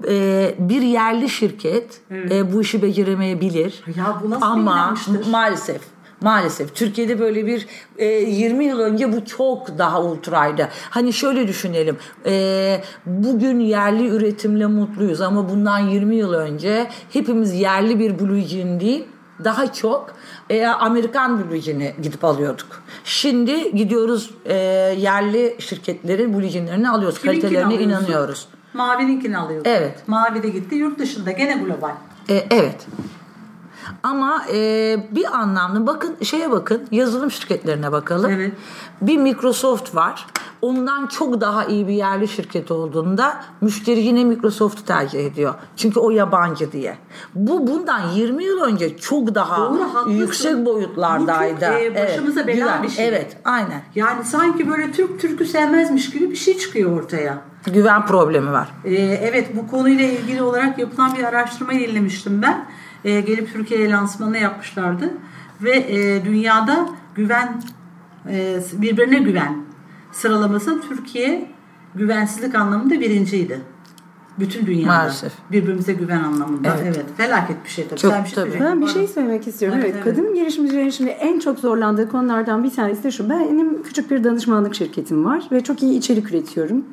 e, 0.07 0.55
bir 0.59 0.81
yerli 0.81 1.29
şirket 1.29 2.01
evet. 2.11 2.31
e, 2.31 2.53
bu 2.53 2.61
işi 2.61 2.81
beceremeyebilir. 2.81 3.83
Ya 3.97 4.19
bu 4.23 4.29
nasıl 4.29 4.45
Ama 4.45 4.95
maalesef 5.31 5.81
Maalesef 6.23 6.75
Türkiye'de 6.75 7.19
böyle 7.19 7.45
bir 7.45 7.67
e, 7.97 8.05
20 8.05 8.65
yıl 8.65 8.79
önce 8.79 9.13
bu 9.13 9.25
çok 9.25 9.77
daha 9.77 10.03
ultraydı. 10.03 10.69
Hani 10.89 11.13
şöyle 11.13 11.47
düşünelim. 11.47 11.97
E, 12.25 12.81
bugün 13.05 13.59
yerli 13.59 14.07
üretimle 14.07 14.65
mutluyuz 14.65 15.21
ama 15.21 15.49
bundan 15.49 15.79
20 15.79 16.15
yıl 16.15 16.33
önce 16.33 16.89
hepimiz 17.13 17.53
yerli 17.53 17.99
bir 17.99 18.19
blue 18.19 18.41
jean 18.41 18.79
değil 18.79 19.05
daha 19.43 19.73
çok 19.73 20.13
e, 20.49 20.65
Amerikan 20.65 21.49
bluejini 21.49 21.93
gidip 22.01 22.23
alıyorduk. 22.23 22.83
Şimdi 23.03 23.75
gidiyoruz 23.75 24.31
e, 24.45 24.55
yerli 24.97 25.55
şirketlerin 25.59 26.33
bluejinlerini 26.33 26.89
alıyoruz. 26.89 27.19
Kiminkini 27.21 27.41
Kalitelerine 27.41 27.67
alıyorsun? 27.75 27.89
inanıyoruz. 27.89 28.47
Mavininkini 28.73 29.37
alıyoruz. 29.37 29.67
Evet. 29.67 30.07
Mavi 30.07 30.43
de 30.43 30.49
gitti 30.49 30.75
yurt 30.75 30.99
dışında 30.99 31.31
gene 31.31 31.53
global. 31.53 31.91
E, 32.29 32.45
evet. 32.49 32.87
Ama 34.03 34.45
e, 34.53 34.97
bir 35.11 35.37
anlamda 35.37 35.87
bakın 35.87 36.15
şeye 36.21 36.51
bakın 36.51 36.87
yazılım 36.91 37.31
şirketlerine 37.31 37.91
bakalım. 37.91 38.31
Evet. 38.31 38.53
Bir 39.01 39.17
Microsoft 39.17 39.95
var. 39.95 40.27
Ondan 40.61 41.07
çok 41.07 41.41
daha 41.41 41.65
iyi 41.65 41.87
bir 41.87 41.93
yerli 41.93 42.27
şirket 42.27 42.71
olduğunda 42.71 43.43
müşteri 43.61 43.99
yine 43.99 44.23
Microsoft'u 44.23 44.85
tercih 44.85 45.25
ediyor. 45.25 45.53
Çünkü 45.75 45.99
o 45.99 46.09
yabancı 46.09 46.71
diye. 46.71 46.97
Bu 47.35 47.67
bundan 47.67 48.09
20 48.09 48.43
yıl 48.43 48.61
önce 48.61 48.97
çok 48.97 49.35
daha 49.35 49.57
Doğru, 49.57 50.11
yüksek 50.11 50.65
boyutlardaydı. 50.65 51.55
Bu 51.55 51.59
çok 51.59 51.97
e, 51.97 52.03
başımıza 52.03 52.41
evet. 52.41 52.55
bela 52.55 52.83
bir 52.83 52.89
şey. 52.89 53.07
Evet 53.07 53.37
aynen. 53.45 53.81
Yani 53.95 54.25
sanki 54.25 54.69
böyle 54.69 54.91
Türk 54.91 55.19
Türk'ü 55.19 55.45
sevmezmiş 55.45 56.09
gibi 56.09 56.29
bir 56.31 56.35
şey 56.35 56.57
çıkıyor 56.57 57.01
ortaya. 57.01 57.41
Güven 57.73 58.05
problemi 58.05 58.51
var. 58.51 58.67
Ee, 58.85 58.93
evet 58.95 59.55
bu 59.55 59.67
konuyla 59.67 60.05
ilgili 60.05 60.41
olarak 60.41 60.79
yapılan 60.79 61.15
bir 61.15 61.23
araştırma 61.23 61.71
dinlemiştim 61.71 62.41
ben 62.41 62.65
e, 63.05 63.21
gelip 63.21 63.53
Türkiye'ye 63.53 63.89
lansmanını 63.89 64.37
yapmışlardı. 64.37 65.13
Ve 65.61 65.71
e, 65.71 66.25
dünyada 66.25 66.89
güven, 67.15 67.61
e, 68.29 68.59
birbirine 68.73 69.19
güven 69.19 69.57
sıralaması 70.11 70.81
Türkiye 70.81 71.51
güvensizlik 71.95 72.55
anlamında 72.55 72.99
birinciydi. 72.99 73.61
Bütün 74.39 74.65
dünyada. 74.65 74.87
Maalesef. 74.87 75.31
Birbirimize 75.51 75.93
güven 75.93 76.23
anlamında. 76.23 76.75
Evet. 76.75 76.93
evet. 76.95 77.05
Felaket 77.17 77.63
bir 77.63 77.69
şey 77.69 77.87
tabii. 77.87 77.99
Çok, 77.99 78.11
Sen 78.11 78.23
bir 78.23 78.29
şey 78.29 78.35
tabii. 78.35 78.59
Ben 78.59 78.81
bir 78.81 78.87
şey 78.87 79.07
söylemek 79.07 79.47
istiyorum. 79.47 79.79
Evet, 79.81 79.91
evet. 79.95 80.03
Kadın 80.03 80.33
girişimcilerin 80.35 80.89
şimdi 80.89 81.09
en 81.09 81.39
çok 81.39 81.59
zorlandığı 81.59 82.09
konulardan 82.09 82.63
bir 82.63 82.71
tanesi 82.71 83.03
de 83.03 83.11
şu. 83.11 83.29
Benim 83.29 83.83
küçük 83.83 84.11
bir 84.11 84.23
danışmanlık 84.23 84.75
şirketim 84.75 85.25
var 85.25 85.43
ve 85.51 85.63
çok 85.63 85.83
iyi 85.83 85.97
içerik 85.97 86.29
üretiyorum. 86.31 86.85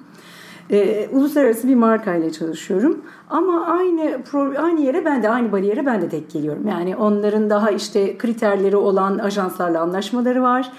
Ee, 0.73 1.09
uluslararası 1.13 1.69
bir 1.69 1.75
markayla 1.75 2.33
çalışıyorum. 2.33 3.05
Ama 3.31 3.67
aynı 3.67 4.21
aynı 4.59 4.81
yere 4.81 5.05
ben 5.05 5.23
de 5.23 5.29
aynı 5.29 5.53
bariyere 5.53 5.87
ben 5.87 6.03
de 6.03 6.09
tek 6.09 6.31
geliyorum. 6.31 6.69
Yani 6.69 6.97
onların 6.97 7.51
daha 7.51 7.71
işte 7.71 8.19
kriterleri 8.19 8.77
olan 8.77 9.19
ajanslarla 9.19 9.81
anlaşmaları 9.81 10.43
var. 10.43 10.73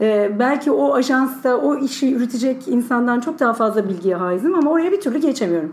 Ee, 0.00 0.30
belki 0.38 0.70
o 0.70 0.94
ajansta 0.94 1.56
o 1.56 1.76
işi 1.76 2.14
üretecek 2.14 2.68
insandan 2.68 3.20
çok 3.20 3.40
daha 3.40 3.52
fazla 3.52 3.88
bilgiye 3.88 4.14
haizim 4.14 4.54
ama 4.54 4.70
oraya 4.70 4.92
bir 4.92 5.00
türlü 5.00 5.18
geçemiyorum. 5.18 5.72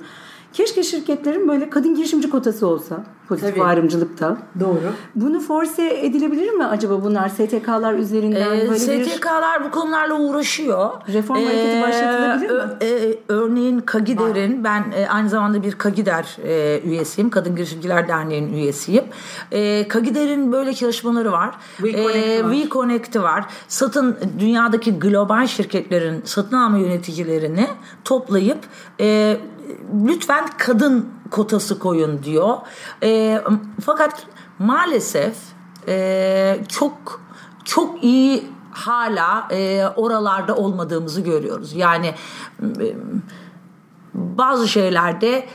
Keşke 0.54 0.84
şirketlerin 0.84 1.48
böyle 1.48 1.70
kadın 1.70 1.96
girişimci 1.96 2.30
kotası 2.30 2.68
olsa 2.68 3.04
pozitif 3.32 3.56
Tabii. 3.56 3.64
ayrımcılıkta. 3.64 4.38
Doğru. 4.60 4.94
Bunu 5.16 5.40
force 5.40 6.00
edilebilir 6.02 6.50
mi 6.50 6.66
acaba 6.66 7.04
bunlar 7.04 7.30
STK'lar 7.30 7.94
üzerinden? 7.94 8.58
Ee, 8.58 8.70
böyle 8.70 8.80
STK'lar 8.80 9.60
bir... 9.60 9.66
bu 9.66 9.72
konularla 9.72 10.14
uğraşıyor. 10.14 10.90
Reform 11.14 11.38
ee, 11.38 11.46
hareketi 11.46 11.82
başlatılabilir 11.82 12.52
mi? 12.52 12.72
E, 12.82 13.20
örneğin 13.28 13.80
Kagider'in 13.80 14.64
ben 14.64 14.86
e, 14.96 15.08
aynı 15.08 15.30
zamanda 15.30 15.64
bir 15.64 15.72
Kagider 15.72 16.38
e, 16.44 16.82
üyesiyim. 16.82 17.30
Kadın 17.30 17.56
Girişimciler 17.56 18.08
Derneği'nin 18.08 18.54
üyesiyim. 18.54 19.04
E, 19.52 19.88
Kagider'in 19.88 20.52
böyle 20.52 20.74
çalışmaları 20.74 21.32
var. 21.32 21.56
WeConnect'i 21.78 23.18
e, 23.18 23.22
var. 23.22 23.38
var. 23.38 23.46
Satın 23.68 24.18
dünyadaki 24.40 25.00
global 25.00 25.48
şirketlerin 25.48 26.22
satın 26.26 26.56
alma 26.58 26.78
yöneticilerini 26.78 27.68
toplayıp 28.04 28.60
e, 29.00 29.38
lütfen 30.06 30.46
kadın 30.58 31.10
kotası 31.32 31.80
koyun 31.80 32.24
diyor. 32.24 32.58
E, 33.04 33.42
fakat 33.86 34.28
maalesef 34.60 35.36
e, 35.88 36.66
çok 36.68 37.22
çok 37.64 38.04
iyi 38.04 38.50
hala 38.72 39.48
e, 39.52 39.86
oralarda 39.96 40.56
olmadığımızı 40.56 41.22
görüyoruz. 41.22 41.74
Yani 41.74 42.16
e, 42.80 42.96
bazı 44.14 44.68
şeylerde 44.68 45.48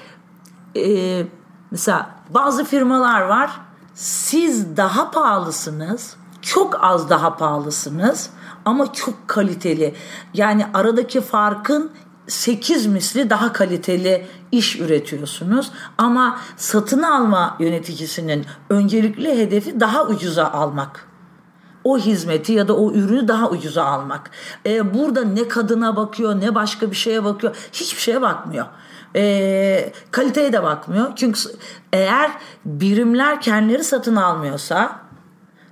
e, 0.77 1.23
mesela 1.71 2.11
bazı 2.31 2.65
firmalar 2.65 3.21
var 3.21 3.61
siz 3.95 4.77
daha 4.77 5.11
pahalısınız 5.11 6.17
çok 6.43 6.85
az 6.85 7.11
daha 7.11 7.37
pahalısınız 7.37 8.31
ama 8.65 8.93
çok 8.93 9.29
kaliteli 9.29 9.95
yani 10.35 10.67
aradaki 10.75 11.21
farkın 11.21 11.91
8 12.27 12.87
misli 12.87 13.31
daha 13.31 13.53
kaliteli 13.53 14.27
iş 14.53 14.81
üretiyorsunuz 14.81 15.71
ama 15.99 16.39
satın 16.57 17.03
alma 17.03 17.57
yöneticisinin 17.61 18.47
öncelikli 18.71 19.39
hedefi 19.39 19.81
daha 19.81 20.07
ucuza 20.07 20.47
almak 20.49 21.07
o 21.87 21.99
hizmeti 21.99 22.53
ya 22.53 22.69
da 22.69 22.77
o 22.77 22.93
ürünü 22.93 23.29
daha 23.29 23.51
ucuza 23.51 23.85
almak. 23.85 24.31
Ee, 24.67 24.95
burada 24.95 25.25
ne 25.25 25.49
kadına 25.49 25.97
bakıyor 25.97 26.41
ne 26.41 26.55
başka 26.55 26.91
bir 26.91 26.97
şeye 26.97 27.25
bakıyor. 27.25 27.57
Hiçbir 27.73 28.01
şeye 28.01 28.23
bakmıyor. 28.23 28.67
Ee, 29.17 29.93
kaliteye 30.11 30.53
de 30.53 30.63
bakmıyor. 30.63 31.13
Çünkü 31.17 31.41
eğer 31.93 32.31
birimler 32.65 33.41
kendileri 33.41 33.85
satın 33.85 34.17
almıyorsa 34.17 35.06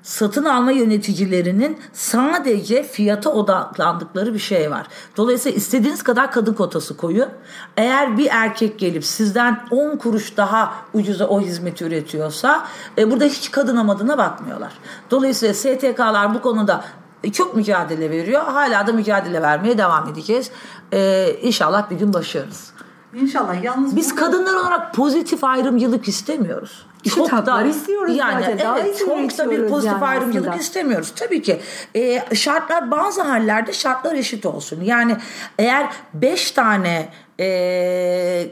satın 0.05 0.45
alma 0.45 0.73
yöneticilerinin 0.73 1.79
sadece 1.93 2.83
fiyata 2.83 3.31
odaklandıkları 3.31 4.35
bir 4.35 4.39
şey 4.39 4.71
var. 4.71 4.87
Dolayısıyla 5.17 5.57
istediğiniz 5.57 6.03
kadar 6.03 6.33
kadın 6.33 6.55
kotası 6.55 6.97
koyun. 6.97 7.29
Eğer 7.77 8.19
bir 8.19 8.29
erkek 8.31 8.79
gelip 8.79 9.05
sizden 9.05 9.61
10 9.71 9.97
kuruş 9.97 10.37
daha 10.37 10.75
ucuza 10.95 11.27
o 11.27 11.41
hizmeti 11.41 11.85
üretiyorsa 11.85 12.67
e, 12.99 13.11
burada 13.11 13.25
hiç 13.25 13.51
kadın 13.51 13.77
amadına 13.77 14.19
bakmıyorlar. 14.19 14.73
Dolayısıyla 15.11 15.55
STK'lar 15.55 16.35
bu 16.35 16.43
konuda 16.43 16.85
çok 17.33 17.57
mücadele 17.57 18.11
veriyor. 18.11 18.43
Hala 18.43 18.87
da 18.87 18.93
mücadele 18.93 19.43
vermeye 19.43 19.79
devam 19.79 20.09
edeceğiz. 20.09 20.51
Ee, 20.93 21.37
inşallah 21.43 21.91
bir 21.91 21.97
gün 21.97 22.13
başarırız. 22.13 22.75
İnşallah. 23.15 23.63
Yalnız 23.63 23.97
Biz 23.97 24.15
kadınlar 24.15 24.55
olarak 24.55 24.95
pozitif 24.95 25.45
ayrımcılık 25.45 26.09
istemiyoruz. 26.09 26.87
Çok 27.15 27.33
haklar 27.33 27.65
istiyoruz 27.65 28.17
yani 28.17 28.41
zaten. 28.41 28.59
Daha 28.59 28.79
evet 28.79 28.99
çok 28.99 29.39
da 29.39 29.51
bir 29.51 29.69
pozitif 29.69 29.93
yani 29.93 30.05
ayrımcılık 30.05 30.49
aslında. 30.49 30.63
istemiyoruz. 30.63 31.13
Tabii 31.17 31.43
ki 31.43 31.61
e, 31.95 32.35
şartlar 32.35 32.91
bazı 32.91 33.23
hallerde 33.23 33.73
şartlar 33.73 34.15
eşit 34.15 34.47
olsun. 34.47 34.81
Yani 34.81 35.17
eğer 35.59 35.91
beş 36.15 36.51
tane 36.51 37.09
e, 37.41 38.47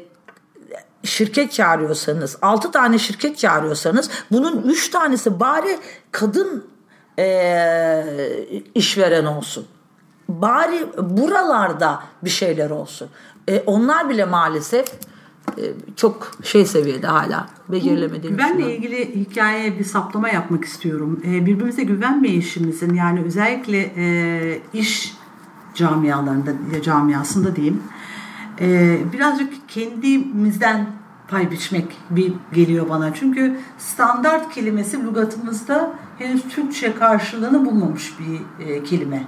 şirket 1.04 1.52
çağırıyorsanız, 1.52 2.38
altı 2.42 2.70
tane 2.70 2.98
şirket 2.98 3.38
çağırıyorsanız 3.38 4.10
bunun 4.30 4.62
üç 4.62 4.88
tanesi 4.90 5.40
bari 5.40 5.78
kadın 6.10 6.64
e, 7.18 8.04
işveren 8.74 9.24
olsun. 9.24 9.66
Bari 10.28 10.86
buralarda 10.98 12.02
bir 12.22 12.30
şeyler 12.30 12.70
olsun. 12.70 13.08
E, 13.48 13.62
onlar 13.66 14.08
bile 14.08 14.24
maalesef 14.24 14.92
e, 15.58 15.62
çok 15.96 16.30
şey 16.44 16.66
seviyede 16.66 17.06
hala 17.06 17.48
becerilemediğini 17.68 18.36
Güvenle 18.36 18.76
ilgili 18.76 19.16
hikayeye 19.16 19.78
bir 19.78 19.84
saplama 19.84 20.28
yapmak 20.28 20.64
istiyorum. 20.64 21.20
Ee, 21.24 21.46
birbirimize 21.46 21.82
güvenmeyişimizin 21.82 22.94
yani 22.94 23.22
özellikle 23.24 23.92
e, 23.96 24.60
iş 24.72 25.14
camialarında 25.74 26.50
ya 26.74 26.82
camiasında 26.82 27.56
diyeyim 27.56 27.82
e, 28.60 28.98
birazcık 29.12 29.68
kendimizden 29.68 30.86
pay 31.28 31.50
biçmek 31.50 31.96
bir 32.10 32.32
geliyor 32.52 32.88
bana. 32.88 33.14
Çünkü 33.14 33.58
standart 33.78 34.54
kelimesi 34.54 35.06
lügatımızda 35.06 35.94
henüz 36.18 36.42
Türkçe 36.48 36.94
karşılığını 36.94 37.66
bulmamış 37.66 38.12
bir 38.18 38.66
e, 38.66 38.84
kelime. 38.84 39.24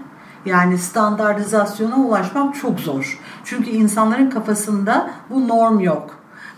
Yani 0.46 0.78
standartizasyona 0.78 1.96
ulaşmak 1.96 2.54
çok 2.54 2.80
zor. 2.80 3.18
Çünkü 3.44 3.70
insanların 3.70 4.30
kafasında 4.30 5.10
bu 5.30 5.48
norm 5.48 5.80
yok. 5.80 6.10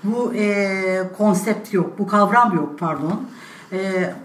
Bu 0.05 0.35
e, 0.35 1.03
konsept 1.19 1.75
yok, 1.75 1.99
bu 1.99 2.07
kavram 2.07 2.55
yok 2.55 2.79
pardon. 2.79 3.21
E, 3.73 3.79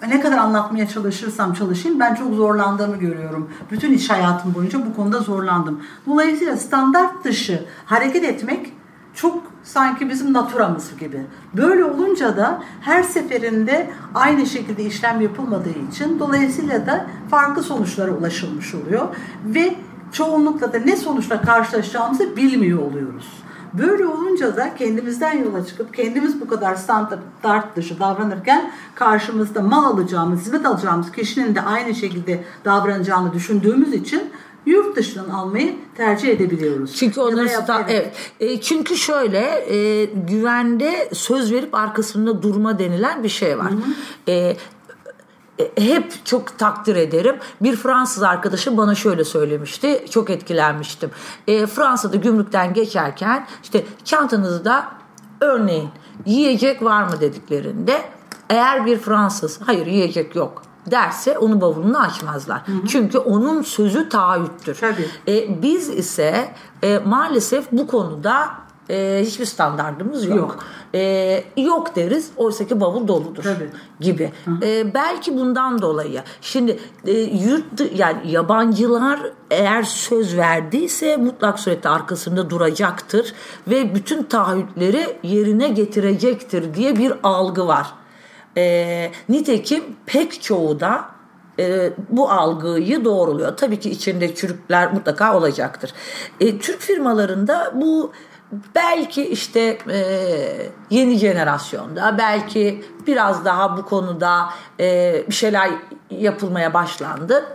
ne 0.07 0.21
kadar 0.21 0.37
anlatmaya 0.37 0.87
çalışırsam 0.87 1.53
çalışayım 1.53 1.99
ben 1.99 2.15
çok 2.15 2.33
zorlandığımı 2.33 2.97
görüyorum. 2.97 3.49
Bütün 3.71 3.93
iş 3.93 4.09
hayatım 4.09 4.53
boyunca 4.53 4.85
bu 4.85 4.95
konuda 4.95 5.19
zorlandım. 5.19 5.81
Dolayısıyla 6.07 6.57
standart 6.57 7.23
dışı 7.23 7.65
hareket 7.85 8.23
etmek 8.23 8.73
çok 9.13 9.50
sanki 9.63 10.09
bizim 10.09 10.33
naturamız 10.33 10.97
gibi. 10.99 11.25
Böyle 11.57 11.83
olunca 11.83 12.37
da 12.37 12.63
her 12.81 13.03
seferinde 13.03 13.89
aynı 14.15 14.45
şekilde 14.45 14.83
işlem 14.83 15.21
yapılmadığı 15.21 15.73
için 15.91 16.19
dolayısıyla 16.19 16.85
da 16.85 17.05
farklı 17.29 17.63
sonuçlara 17.63 18.11
ulaşılmış 18.11 18.75
oluyor 18.75 19.07
ve 19.45 19.75
çoğunlukla 20.11 20.73
da 20.73 20.77
ne 20.77 20.95
sonuçla 20.95 21.41
karşılaşacağımızı 21.41 22.35
bilmiyor 22.35 22.79
oluyoruz. 22.79 23.27
Böyle 23.73 24.05
olunca 24.05 24.55
da 24.55 24.75
kendimizden 24.75 25.43
yola 25.43 25.65
çıkıp 25.65 25.93
kendimiz 25.93 26.41
bu 26.41 26.47
kadar 26.47 26.75
standart 26.75 27.75
dışı 27.75 27.99
davranırken 27.99 28.71
karşımızda 28.95 29.61
mal 29.61 29.83
alacağımız, 29.83 30.41
hizmet 30.41 30.65
alacağımız 30.65 31.11
kişinin 31.11 31.55
de 31.55 31.61
aynı 31.61 31.95
şekilde 31.95 32.43
davranacağını 32.65 33.33
düşündüğümüz 33.33 33.93
için 33.93 34.23
yurt 34.65 34.95
dışından 34.95 35.29
almayı 35.29 35.75
tercih 35.97 36.29
edebiliyoruz. 36.29 36.95
Çünkü 36.95 37.21
yap- 37.51 37.69
sta- 37.69 37.85
evet. 37.89 38.13
E, 38.39 38.61
çünkü 38.61 38.97
şöyle 38.97 39.39
e, 39.75 40.05
güvende 40.05 41.09
söz 41.13 41.51
verip 41.51 41.75
arkasında 41.75 42.41
durma 42.43 42.79
denilen 42.79 43.23
bir 43.23 43.29
şey 43.29 43.57
var. 43.59 43.71
E, 44.27 44.33
e, 45.59 45.71
hep 45.77 46.25
çok 46.25 46.59
takdir 46.59 46.95
ederim. 46.95 47.35
Bir 47.61 47.75
Fransız 47.75 48.23
arkadaşım 48.23 48.77
bana 48.77 48.95
şöyle 48.95 49.23
söylemişti. 49.23 50.05
Çok 50.09 50.29
etkilenmiştim. 50.29 51.09
E, 51.47 51.65
Fransa'da 51.67 52.17
gümrükten 52.17 52.73
geçerken 52.73 53.47
işte 53.63 53.85
çantanızda 54.03 54.85
örneğin 55.41 55.89
yiyecek 56.25 56.83
var 56.83 57.03
mı 57.03 57.21
dediklerinde 57.21 58.01
eğer 58.49 58.85
bir 58.85 58.97
Fransız 58.97 59.59
hayır 59.65 59.85
yiyecek 59.85 60.35
yok 60.35 60.63
derse 60.91 61.37
onu 61.37 61.61
bavulunu 61.61 61.99
açmazlar. 61.99 62.61
Çünkü 62.87 63.17
onun 63.17 63.61
sözü 63.61 64.09
taahhüttür. 64.09 64.75
Tabii. 64.75 65.05
E, 65.27 65.61
biz 65.61 65.89
ise 65.89 66.53
e, 66.83 66.99
maalesef 66.99 67.71
bu 67.71 67.87
konuda 67.87 68.49
e, 68.89 69.23
hiçbir 69.25 69.45
standartımız 69.45 70.25
yok. 70.25 70.37
Yok. 70.37 70.59
E, 70.93 71.43
yok 71.57 71.95
deriz 71.95 72.31
oysa 72.37 72.67
ki 72.67 72.79
bavul 72.79 73.07
doludur 73.07 73.43
Tabii. 73.43 73.69
gibi. 73.99 74.31
E, 74.63 74.93
belki 74.93 75.37
bundan 75.37 75.81
dolayı. 75.81 76.21
Şimdi 76.41 76.79
e, 77.07 77.11
yurt 77.21 77.95
yani 77.95 78.31
yabancılar 78.31 79.19
eğer 79.51 79.83
söz 79.83 80.37
verdiyse 80.37 81.17
mutlak 81.17 81.59
surette 81.59 81.89
arkasında 81.89 82.49
duracaktır 82.49 83.33
ve 83.67 83.95
bütün 83.95 84.23
taahhütleri 84.23 85.17
yerine 85.23 85.67
getirecektir 85.67 86.73
diye 86.73 86.97
bir 86.97 87.13
algı 87.23 87.67
var. 87.67 87.93
E, 88.57 89.11
nitekim 89.29 89.83
pek 90.05 90.41
çoğu 90.41 90.79
da 90.79 91.05
e, 91.59 91.93
bu 92.09 92.31
algıyı 92.31 93.05
doğruluyor. 93.05 93.57
Tabii 93.57 93.79
ki 93.79 93.89
içinde 93.89 94.35
çürükler 94.35 94.93
mutlaka 94.93 95.37
olacaktır. 95.37 95.93
E, 96.39 96.57
Türk 96.57 96.79
firmalarında 96.79 97.71
bu 97.75 98.11
belki 98.75 99.27
işte 99.27 99.77
e, 99.89 99.97
yeni 100.89 101.17
jenerasyonda 101.17 102.15
belki 102.17 102.85
biraz 103.07 103.45
daha 103.45 103.77
bu 103.77 103.85
konuda 103.85 104.49
e, 104.79 105.15
bir 105.27 105.33
şeyler 105.33 105.69
yapılmaya 106.09 106.73
başlandı. 106.73 107.45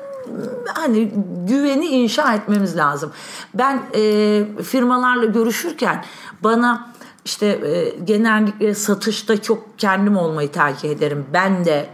Hani 0.74 1.12
güveni 1.48 1.86
inşa 1.86 2.34
etmemiz 2.34 2.76
lazım. 2.76 3.12
Ben 3.54 3.82
e, 3.94 4.62
firmalarla 4.62 5.24
görüşürken 5.24 6.04
bana 6.42 6.95
işte 7.26 7.46
e, 7.46 7.94
genellikle 8.04 8.74
satışta 8.74 9.42
çok 9.42 9.78
kendim 9.78 10.16
olmayı 10.16 10.52
tercih 10.52 10.90
ederim. 10.90 11.26
Ben 11.32 11.64
de 11.64 11.86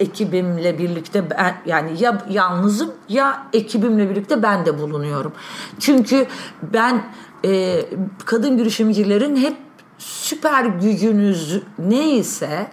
ekibimle 0.00 0.78
birlikte 0.78 1.30
ben 1.30 1.56
yani 1.66 2.02
ya 2.02 2.26
yalnızım 2.30 2.92
ya 3.08 3.46
ekibimle 3.52 4.10
birlikte 4.10 4.42
ben 4.42 4.66
de 4.66 4.78
bulunuyorum. 4.78 5.32
Çünkü 5.80 6.26
ben 6.62 7.04
e, 7.44 7.80
kadın 8.24 8.56
girişimcilerin 8.56 9.36
hep 9.36 9.56
süper 9.98 10.64
gücünüz 10.64 11.62
neyse 11.78 12.66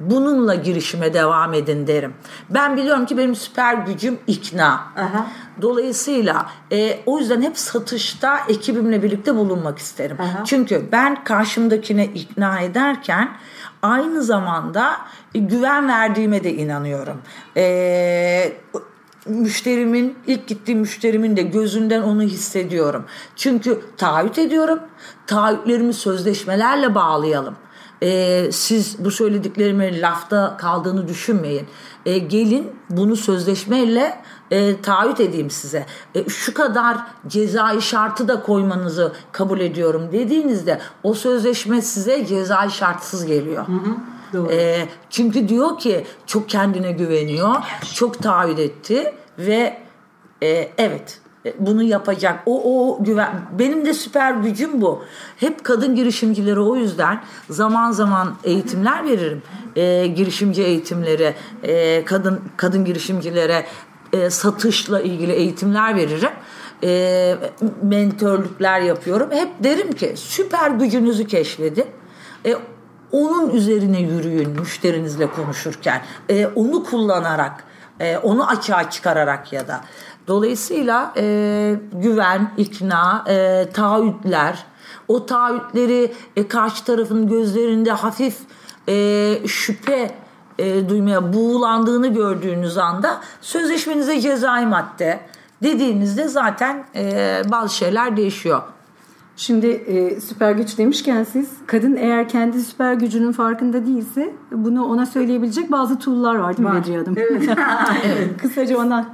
bununla 0.00 0.54
girişime 0.54 1.14
devam 1.14 1.54
edin 1.54 1.86
derim. 1.86 2.14
Ben 2.50 2.76
biliyorum 2.76 3.06
ki 3.06 3.18
benim 3.18 3.34
süper 3.34 3.74
gücüm 3.74 4.18
ikna. 4.26 4.72
Aha. 4.96 5.26
Dolayısıyla 5.62 6.46
e, 6.72 6.98
o 7.06 7.18
yüzden 7.18 7.42
hep 7.42 7.58
satışta 7.58 8.38
ekibimle 8.48 9.02
birlikte 9.02 9.36
bulunmak 9.36 9.78
isterim. 9.78 10.16
Aha. 10.20 10.44
Çünkü 10.44 10.88
ben 10.92 11.24
karşımdakine 11.24 12.04
ikna 12.04 12.60
ederken 12.60 13.28
aynı 13.82 14.22
zamanda 14.22 14.96
e, 15.34 15.38
güven 15.38 15.88
verdiğime 15.88 16.44
de 16.44 16.54
inanıyorum. 16.54 17.22
E, 17.56 18.52
müşterimin 19.26 20.18
ilk 20.26 20.46
gittiğim 20.46 20.80
müşterimin 20.80 21.36
de 21.36 21.42
gözünden 21.42 22.02
onu 22.02 22.22
hissediyorum. 22.22 23.04
Çünkü 23.36 23.80
taahhüt 23.96 24.38
ediyorum. 24.38 24.78
Taahhütlerimi 25.26 25.92
sözleşmelerle 25.92 26.94
bağlayalım. 26.94 27.56
Ee, 28.02 28.48
siz 28.52 29.04
bu 29.04 29.10
söylediklerimin 29.10 30.02
lafta 30.02 30.56
kaldığını 30.56 31.08
düşünmeyin. 31.08 31.66
Ee, 32.06 32.18
gelin 32.18 32.72
bunu 32.90 33.16
sözleşmeyle 33.16 34.20
e, 34.50 34.80
taahhüt 34.80 35.20
edeyim 35.20 35.50
size. 35.50 35.86
E, 36.14 36.28
şu 36.28 36.54
kadar 36.54 36.96
cezai 37.26 37.82
şartı 37.82 38.28
da 38.28 38.42
koymanızı 38.42 39.12
kabul 39.32 39.60
ediyorum 39.60 40.08
dediğinizde 40.12 40.80
o 41.02 41.14
sözleşme 41.14 41.82
size 41.82 42.26
cezai 42.26 42.70
şartsız 42.70 43.26
geliyor. 43.26 43.66
doğru. 44.32 44.52
E, 44.52 44.88
çünkü 45.10 45.48
diyor 45.48 45.78
ki 45.78 46.06
çok 46.26 46.48
kendine 46.48 46.92
güveniyor, 46.92 47.54
çok 47.94 48.22
taahhüt 48.22 48.58
etti 48.58 49.14
ve 49.38 49.78
e, 50.42 50.70
evet 50.78 51.20
e, 51.24 51.25
bunu 51.58 51.82
yapacak. 51.82 52.42
O 52.46 52.62
o 52.64 53.04
güven 53.04 53.40
benim 53.58 53.86
de 53.86 53.94
süper 53.94 54.32
gücüm 54.32 54.80
bu. 54.80 55.04
Hep 55.36 55.64
kadın 55.64 55.94
girişimcilere 55.94 56.60
o 56.60 56.76
yüzden 56.76 57.20
zaman 57.50 57.90
zaman 57.90 58.34
eğitimler 58.44 59.04
veririm. 59.04 59.42
E, 59.76 60.06
girişimci 60.06 60.62
eğitimleri, 60.62 61.34
e, 61.62 62.04
kadın 62.04 62.40
kadın 62.56 62.84
girişimcilere 62.84 63.66
e, 64.12 64.30
satışla 64.30 65.00
ilgili 65.00 65.32
eğitimler 65.32 65.96
veririm. 65.96 66.30
E, 66.84 67.36
mentörlükler 67.82 68.80
yapıyorum. 68.80 69.30
Hep 69.32 69.48
derim 69.64 69.92
ki 69.92 70.12
süper 70.16 70.70
gücünüzü 70.70 71.26
keşfedin. 71.26 71.86
E, 72.46 72.56
onun 73.12 73.50
üzerine 73.50 74.00
yürüyün 74.00 74.50
müşterinizle 74.60 75.26
konuşurken. 75.30 76.02
E, 76.28 76.46
onu 76.46 76.84
kullanarak, 76.84 77.64
e, 78.00 78.16
onu 78.16 78.48
açığa 78.48 78.90
çıkararak 78.90 79.52
ya 79.52 79.68
da. 79.68 79.80
Dolayısıyla 80.28 81.12
e, 81.16 81.76
güven, 81.92 82.50
ikna, 82.56 83.24
e, 83.28 83.68
taahhütler, 83.74 84.64
o 85.08 85.26
taahhütleri 85.26 86.12
e, 86.36 86.48
karşı 86.48 86.84
tarafın 86.84 87.28
gözlerinde 87.28 87.92
hafif 87.92 88.36
e, 88.88 89.38
şüphe 89.46 90.10
e, 90.58 90.88
duymaya 90.88 91.32
buğulandığını 91.32 92.08
gördüğünüz 92.08 92.78
anda 92.78 93.20
sözleşmenize 93.40 94.20
cezai 94.20 94.66
madde 94.66 95.20
dediğinizde 95.62 96.28
zaten 96.28 96.84
e, 96.94 97.42
bazı 97.50 97.74
şeyler 97.74 98.16
değişiyor. 98.16 98.62
Şimdi 99.36 99.66
e, 99.66 100.20
süper 100.20 100.52
güç 100.52 100.78
demişken 100.78 101.24
siz 101.24 101.50
kadın 101.66 101.96
eğer 101.96 102.28
kendi 102.28 102.60
süper 102.60 102.94
gücünün 102.94 103.32
farkında 103.32 103.86
değilse 103.86 104.34
bunu 104.52 104.84
ona 104.84 105.06
söyleyebilecek 105.06 105.72
bazı 105.72 105.98
tool'lar 105.98 106.34
var 106.34 106.56
değil 106.56 106.68
mi 106.68 106.74
Bedriye 106.74 106.98
Hanım? 106.98 107.16
Evet. 107.18 107.58
evet. 108.04 108.42
Kısaca 108.42 108.78
ondan 108.78 109.06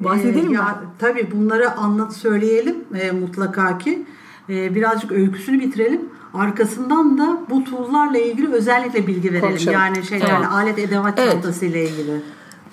bahsedelim 0.00 0.54
ee, 0.54 0.58
mi? 0.58 0.58
tabii 0.98 1.30
bunları 1.30 1.70
anlat 1.76 2.16
söyleyelim 2.16 2.76
e, 2.94 3.10
mutlaka 3.10 3.78
ki. 3.78 4.02
E, 4.48 4.74
birazcık 4.74 5.12
öyküsünü 5.12 5.60
bitirelim. 5.60 6.00
Arkasından 6.34 7.18
da 7.18 7.40
bu 7.50 7.64
tool'larla 7.64 8.18
ilgili 8.18 8.52
özellikle 8.52 9.06
bilgi 9.06 9.32
verelim. 9.32 9.48
Konuşalım. 9.48 9.72
Yani 9.72 10.04
şey 10.04 10.18
tamam. 10.18 10.42
yani 10.42 10.46
alet 10.46 10.78
edevat 10.78 11.18
evet. 11.18 11.32
çantası 11.32 11.66
ile 11.66 11.84
ilgili. 11.84 12.20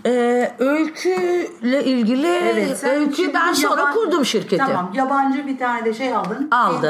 Ee, 0.05 0.51
öyküyle 0.59 1.83
ilgili 1.83 2.27
evet, 2.27 2.83
öykü 2.83 3.33
ben 3.33 3.53
sonra 3.53 3.81
yabancı, 3.81 3.99
kurdum 3.99 4.25
şirketi. 4.25 4.57
Tamam 4.57 4.91
yabancı 4.95 5.47
bir 5.47 5.57
tane 5.57 5.85
de 5.85 5.93
şey 5.93 6.15
aldın. 6.15 6.47
Aldım. 6.51 6.89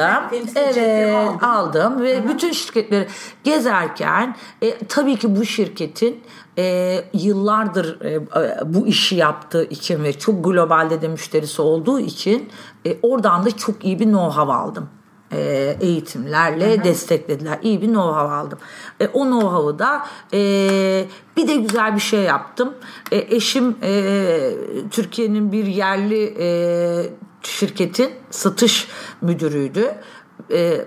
Evet 0.56 1.16
aldın. 1.16 1.40
aldım 1.46 2.02
ve 2.02 2.18
Hı-hı. 2.18 2.28
bütün 2.28 2.52
şirketleri 2.52 3.08
gezerken 3.44 4.36
e, 4.62 4.78
tabii 4.78 5.16
ki 5.16 5.36
bu 5.36 5.46
şirketin 5.46 6.24
e, 6.58 7.00
yıllardır 7.14 8.02
e, 8.02 8.20
bu 8.66 8.88
işi 8.88 9.16
yaptığı 9.16 9.64
için 9.64 10.04
ve 10.04 10.14
çok 10.14 10.44
globalde 10.44 11.02
de 11.02 11.08
müşterisi 11.08 11.62
olduğu 11.62 12.00
için 12.00 12.50
e, 12.86 12.98
oradan 13.02 13.46
da 13.46 13.58
çok 13.58 13.86
iyi 13.86 14.00
bir 14.00 14.06
know-how 14.06 14.54
aldım. 14.54 14.90
E, 15.34 15.78
eğitimlerle 15.82 16.76
Hı-hı. 16.76 16.84
desteklediler. 16.84 17.60
İyi 17.62 17.82
bir 17.82 17.88
know-how 17.88 18.34
aldım. 18.34 18.60
E, 19.00 19.08
o 19.08 19.26
know-how'ı 19.26 19.80
da 19.80 20.06
e, 20.34 20.40
bir 21.38 21.48
de 21.48 21.56
güzel 21.56 21.96
bir 21.96 22.02
şey 22.02 22.22
yaptım. 22.22 22.74
E, 23.12 23.36
eşim 23.36 23.76
e, 23.84 24.52
Türkiye'nin 24.92 25.52
bir 25.52 25.66
yerli 25.66 26.36
e, 26.40 26.48
şirketin 27.42 28.10
satış 28.30 28.88
müdürüydü. 29.22 29.96
E, 30.52 30.86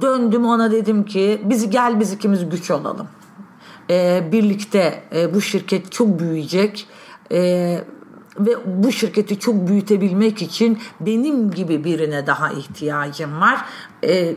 döndüm 0.00 0.46
ona 0.46 0.70
dedim 0.70 1.04
ki 1.04 1.40
biz 1.44 1.70
gel 1.70 2.00
biz 2.00 2.12
ikimiz 2.12 2.48
güç 2.48 2.70
olalım. 2.70 3.08
E, 3.90 4.28
birlikte 4.32 5.02
e, 5.14 5.34
bu 5.34 5.40
şirket 5.40 5.92
çok 5.92 6.18
büyüyecek. 6.18 6.88
E, 7.32 7.80
ve 8.38 8.82
bu 8.82 8.92
şirketi 8.92 9.38
çok 9.38 9.68
büyütebilmek 9.68 10.42
için 10.42 10.78
benim 11.00 11.50
gibi 11.50 11.84
birine 11.84 12.26
daha 12.26 12.50
ihtiyacım 12.50 13.40
var. 13.40 13.64
E, 14.04 14.36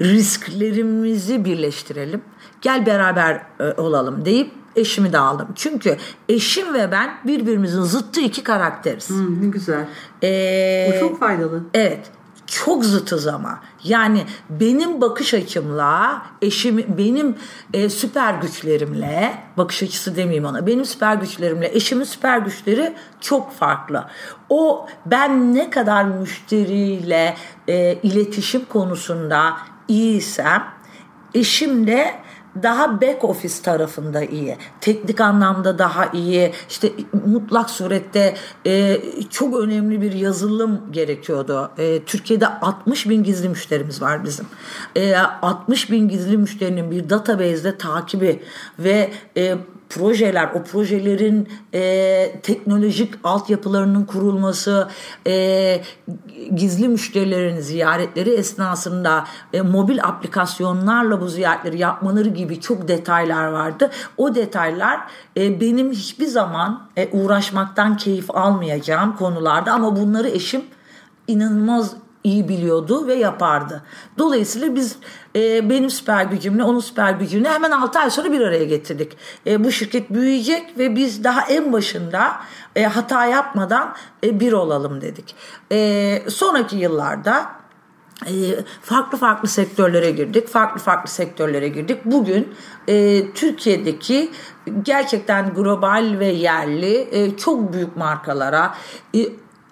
risklerimizi 0.00 1.44
birleştirelim. 1.44 2.22
Gel 2.60 2.86
beraber 2.86 3.42
e, 3.60 3.64
olalım 3.80 4.24
deyip 4.24 4.50
eşimi 4.76 5.12
de 5.12 5.18
aldım. 5.18 5.48
Çünkü 5.54 5.96
eşim 6.28 6.74
ve 6.74 6.92
ben 6.92 7.10
birbirimizin 7.26 7.82
zıttı 7.82 8.20
iki 8.20 8.42
karakteriz. 8.42 9.10
Hmm, 9.10 9.42
ne 9.42 9.46
güzel. 9.46 9.88
Ee, 10.22 10.92
Bu 10.94 11.00
çok 11.00 11.20
faydalı. 11.20 11.62
Evet 11.74 12.10
çok 12.52 12.84
zıtız 12.84 13.26
ama. 13.26 13.60
Yani 13.84 14.24
benim 14.50 15.00
bakış 15.00 15.34
açımla 15.34 16.22
eşim 16.42 16.84
benim 16.98 17.36
e, 17.74 17.88
süper 17.88 18.34
güçlerimle 18.34 19.34
bakış 19.56 19.82
açısı 19.82 20.16
demeyeyim 20.16 20.44
ona. 20.44 20.66
Benim 20.66 20.84
süper 20.84 21.14
güçlerimle 21.14 21.70
eşimin 21.74 22.04
süper 22.04 22.38
güçleri 22.38 22.94
çok 23.20 23.52
farklı. 23.52 24.04
O 24.48 24.86
ben 25.06 25.54
ne 25.54 25.70
kadar 25.70 26.04
müşteriyle 26.04 27.36
e, 27.68 27.98
iletişim 28.02 28.64
konusunda 28.64 29.56
iyiysem 29.88 30.64
eşim 31.34 31.86
de 31.86 32.14
daha 32.62 33.00
back 33.00 33.24
office 33.24 33.62
tarafında 33.62 34.24
iyi. 34.24 34.56
Teknik 34.80 35.20
anlamda 35.20 35.78
daha 35.78 36.06
iyi. 36.06 36.52
İşte 36.68 36.92
mutlak 37.26 37.70
surette 37.70 38.34
e, 38.66 38.98
çok 39.30 39.60
önemli 39.60 40.02
bir 40.02 40.12
yazılım 40.12 40.92
gerekiyordu. 40.92 41.70
E, 41.78 42.04
Türkiye'de 42.04 42.46
60 42.46 43.08
bin 43.08 43.22
gizli 43.22 43.48
müşterimiz 43.48 44.02
var 44.02 44.24
bizim. 44.24 44.46
E, 44.96 45.16
60 45.16 45.90
bin 45.90 46.08
gizli 46.08 46.36
müşterinin 46.36 46.90
bir 46.90 47.10
database'de 47.10 47.78
takibi 47.78 48.42
ve 48.78 49.10
e, 49.36 49.56
projeler, 49.94 50.50
o 50.54 50.62
projelerin 50.62 51.48
e, 51.74 52.40
teknolojik 52.42 53.14
altyapılarının 53.24 54.04
kurulması, 54.04 54.88
e, 55.26 55.80
gizli 56.54 56.88
müşterilerin 56.88 57.60
ziyaretleri 57.60 58.30
esnasında 58.30 59.24
e, 59.52 59.60
mobil 59.60 60.04
aplikasyonlarla 60.04 61.20
bu 61.20 61.28
ziyaretleri 61.28 61.78
yapmaları 61.78 62.28
gibi 62.28 62.60
çok 62.60 62.88
detaylar 62.88 63.46
vardı. 63.46 63.90
O 64.16 64.34
detaylar 64.34 65.00
e, 65.36 65.60
benim 65.60 65.92
hiçbir 65.92 66.26
zaman 66.26 66.88
e, 66.96 67.08
uğraşmaktan 67.12 67.96
keyif 67.96 68.30
almayacağım 68.30 69.16
konularda 69.16 69.72
ama 69.72 69.96
bunları 69.96 70.28
eşim 70.28 70.62
inanılmaz 71.28 72.01
iyi 72.24 72.48
biliyordu 72.48 73.06
ve 73.06 73.14
yapardı. 73.14 73.82
Dolayısıyla 74.18 74.74
biz 74.74 74.96
e, 75.36 75.70
benim 75.70 75.90
süper 75.90 76.24
gücümle 76.24 76.64
onun 76.64 76.80
süper 76.80 77.12
gücünü 77.12 77.48
hemen 77.48 77.70
6 77.70 77.98
ay 77.98 78.10
sonra 78.10 78.32
bir 78.32 78.40
araya 78.40 78.64
getirdik. 78.64 79.16
E, 79.46 79.64
bu 79.64 79.72
şirket 79.72 80.10
büyüyecek 80.10 80.78
ve 80.78 80.96
biz 80.96 81.24
daha 81.24 81.40
en 81.40 81.72
başında 81.72 82.32
e, 82.76 82.84
hata 82.84 83.26
yapmadan 83.26 83.94
e, 84.24 84.40
bir 84.40 84.52
olalım 84.52 85.00
dedik. 85.00 85.34
E, 85.72 86.22
sonraki 86.28 86.76
yıllarda 86.76 87.62
e, 88.26 88.32
farklı 88.82 89.18
farklı 89.18 89.48
sektörlere 89.48 90.10
girdik. 90.10 90.48
Farklı 90.48 90.80
farklı 90.80 91.10
sektörlere 91.10 91.68
girdik. 91.68 92.04
Bugün 92.04 92.54
e, 92.88 93.24
Türkiye'deki 93.32 94.30
gerçekten 94.82 95.54
global 95.54 96.16
ve 96.18 96.26
yerli 96.26 97.08
e, 97.12 97.36
çok 97.36 97.72
büyük 97.72 97.96
markalara 97.96 98.74
e, 99.14 99.18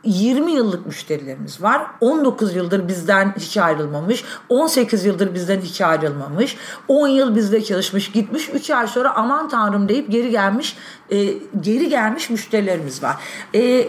20 0.04 0.52
yıllık 0.52 0.86
müşterilerimiz 0.86 1.62
var. 1.62 1.86
19 2.00 2.54
yıldır 2.54 2.88
bizden 2.88 3.34
hiç 3.38 3.56
ayrılmamış. 3.56 4.24
18 4.48 5.04
yıldır 5.04 5.34
bizden 5.34 5.60
hiç 5.60 5.80
ayrılmamış. 5.80 6.56
10 6.88 7.08
yıl 7.08 7.36
bizde 7.36 7.64
çalışmış 7.64 8.12
gitmiş. 8.12 8.48
3 8.48 8.70
ay 8.70 8.86
sonra 8.86 9.14
aman 9.16 9.48
tanrım 9.48 9.88
deyip 9.88 10.10
geri 10.10 10.30
gelmiş 10.30 10.76
e, 11.10 11.24
geri 11.60 11.88
gelmiş 11.88 12.30
müşterilerimiz 12.30 13.02
var. 13.02 13.16
E, 13.54 13.88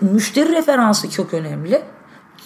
müşteri 0.00 0.52
referansı 0.52 1.10
çok 1.10 1.34
önemli. 1.34 1.82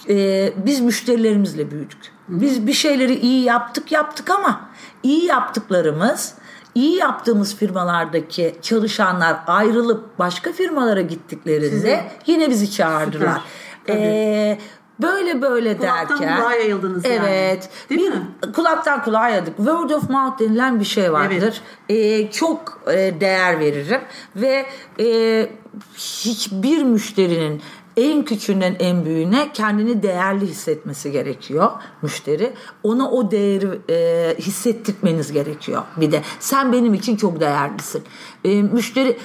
E, 0.08 0.52
biz 0.56 0.80
müşterilerimizle 0.80 1.70
büyüdük. 1.70 2.12
Biz 2.28 2.66
bir 2.66 2.72
şeyleri 2.72 3.14
iyi 3.14 3.44
yaptık 3.44 3.92
yaptık 3.92 4.30
ama 4.30 4.70
iyi 5.02 5.24
yaptıklarımız 5.24 6.34
iyi 6.74 6.96
yaptığımız 6.96 7.56
firmalardaki 7.56 8.56
çalışanlar 8.62 9.36
ayrılıp 9.46 10.18
başka 10.18 10.52
firmalara 10.52 11.00
gittiklerinde 11.00 11.70
Size, 11.70 12.10
yine 12.26 12.50
bizi 12.50 12.70
çağırdılar. 12.70 13.40
Ee, 13.88 14.58
böyle 15.02 15.42
böyle 15.42 15.76
kulaktan 15.76 16.18
derken 16.18 16.36
kulağa 16.36 16.52
yayıldınız 16.52 17.04
evet 17.04 17.70
yani. 17.90 18.00
Değil 18.00 18.12
bir, 18.12 18.16
mi? 18.16 18.52
kulaktan 18.54 19.04
kulağa 19.04 19.28
yayıldık 19.28 19.56
word 19.56 19.90
of 19.90 20.10
mouth 20.10 20.40
denilen 20.40 20.80
bir 20.80 20.84
şey 20.84 21.12
vardır 21.12 21.62
evet. 21.88 22.28
ee, 22.28 22.30
çok 22.30 22.82
e, 22.86 23.20
değer 23.20 23.60
veririm 23.60 24.00
ve 24.36 24.66
e, 25.00 25.48
hiçbir 25.96 26.82
müşterinin 26.82 27.62
en 27.96 28.24
küçüğünden 28.24 28.76
en 28.78 29.04
büyüğüne 29.04 29.52
kendini 29.52 30.02
değerli 30.02 30.46
hissetmesi 30.46 31.12
gerekiyor 31.12 31.70
müşteri. 32.02 32.52
Ona 32.82 33.10
o 33.10 33.30
değeri 33.30 33.78
e, 33.90 34.34
hissettirmeniz 34.38 35.32
gerekiyor 35.32 35.82
bir 35.96 36.12
de. 36.12 36.22
Sen 36.40 36.72
benim 36.72 36.94
için 36.94 37.16
çok 37.16 37.40
değerlisin. 37.40 38.02
E, 38.44 38.62
müşteri 38.62 39.16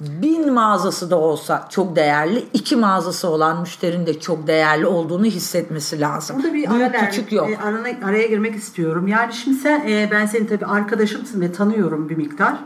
bin 0.00 0.52
mağazası 0.52 1.10
da 1.10 1.18
olsa 1.18 1.66
çok 1.70 1.96
değerli, 1.96 2.44
iki 2.52 2.76
mağazası 2.76 3.28
olan 3.28 3.60
müşterinin 3.60 4.06
de 4.06 4.20
çok 4.20 4.46
değerli 4.46 4.86
olduğunu 4.86 5.24
hissetmesi 5.24 6.00
lazım. 6.00 6.36
Burada 6.36 6.48
bir 6.48 6.52
Büyük, 6.52 6.70
ara 6.70 6.92
küçük 6.92 7.32
yok. 7.32 7.50
E, 7.50 7.58
arana, 7.58 7.88
araya 8.04 8.26
girmek 8.26 8.54
istiyorum. 8.54 9.06
Yani 9.06 9.32
şimdi 9.32 9.56
sen 9.56 9.88
e, 9.88 10.08
ben 10.10 10.26
senin 10.26 10.46
tabii 10.46 10.66
arkadaşımsın 10.66 11.40
ve 11.40 11.52
tanıyorum 11.52 12.08
bir 12.08 12.16
miktar. 12.16 12.58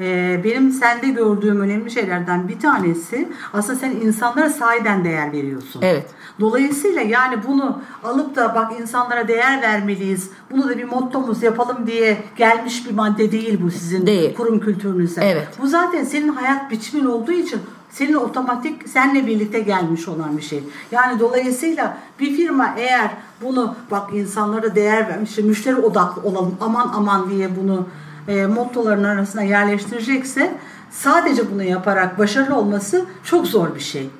E, 0.00 0.40
benim 0.44 0.72
sende 0.72 1.08
gördüğüm 1.08 1.60
önemli 1.60 1.90
şeylerden 1.90 2.48
bir 2.48 2.60
tanesi 2.60 3.28
aslında 3.52 3.78
sen 3.78 3.90
insanlara 3.90 4.50
sahiden 4.50 5.04
değer 5.04 5.32
veriyorsun. 5.32 5.82
Evet. 5.82 6.06
Dolayısıyla 6.40 7.00
yani 7.00 7.36
bunu 7.48 7.80
alıp 8.04 8.36
da 8.36 8.54
bak 8.54 8.72
insanlara 8.80 9.28
değer 9.28 9.62
vermeliyiz. 9.62 10.30
Bunu 10.50 10.68
da 10.68 10.78
bir 10.78 10.84
mottomuz 10.84 11.42
yapalım 11.42 11.86
diye 11.86 12.18
gelmiş 12.36 12.86
bir 12.86 12.94
madde 12.94 13.32
değil 13.32 13.58
bu 13.62 13.70
sizin 13.70 14.06
Değil. 14.06 14.34
kurum 14.34 14.60
kültürünüze. 14.60 15.20
Evet. 15.24 15.48
Bu 15.62 15.66
zaten 15.66 16.04
senin 16.04 16.28
hayat 16.28 16.70
biçimin 16.70 17.04
olduğu 17.04 17.32
için 17.32 17.60
senin 17.90 18.14
otomatik 18.14 18.88
seninle 18.88 19.26
birlikte 19.26 19.60
gelmiş 19.60 20.08
olan 20.08 20.36
bir 20.36 20.42
şey. 20.42 20.64
Yani 20.90 21.20
dolayısıyla 21.20 21.98
bir 22.20 22.36
firma 22.36 22.74
eğer 22.76 23.10
bunu 23.42 23.74
bak 23.90 24.10
insanlara 24.14 24.74
değer 24.74 25.08
vermiş, 25.08 25.38
müşteri 25.38 25.76
odaklı 25.76 26.22
olalım 26.22 26.56
aman 26.60 26.92
aman 26.94 27.30
diye 27.30 27.56
bunu 27.56 27.86
e, 28.28 28.46
mottoların 28.46 29.04
arasına 29.04 29.42
yerleştirecekse 29.42 30.54
sadece 30.90 31.50
bunu 31.50 31.62
yaparak 31.62 32.18
başarılı 32.18 32.56
olması 32.56 33.04
çok 33.24 33.46
zor 33.46 33.74
bir 33.74 33.80
şey. 33.80 34.10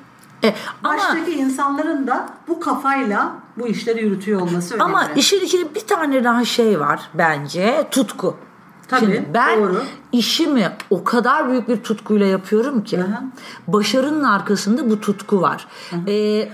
E, 0.43 0.53
ama 0.83 0.97
Baştaki 0.97 1.31
insanların 1.31 2.07
da 2.07 2.29
bu 2.47 2.59
kafayla 2.59 3.31
bu 3.57 3.67
işleri 3.67 4.03
yürütüyor 4.03 4.41
olması 4.41 4.75
önemli. 4.75 4.83
ama 4.83 5.07
işin 5.15 5.39
içinde 5.39 5.75
bir 5.75 5.87
tane 5.87 6.23
daha 6.23 6.45
şey 6.45 6.79
var 6.79 7.09
bence 7.13 7.87
tutku. 7.91 8.37
Tabii, 8.89 8.99
Şimdi 8.99 9.23
ben 9.33 9.59
doğru. 9.59 9.83
işimi 10.11 10.71
o 10.89 11.03
kadar 11.03 11.49
büyük 11.49 11.69
bir 11.69 11.77
tutkuyla 11.77 12.25
yapıyorum 12.25 12.83
ki 12.83 12.99
Aha. 12.99 13.23
başarının 13.67 14.23
arkasında 14.23 14.89
bu 14.89 15.01
tutku 15.01 15.41
var. 15.41 15.67
Ee, 16.07 16.11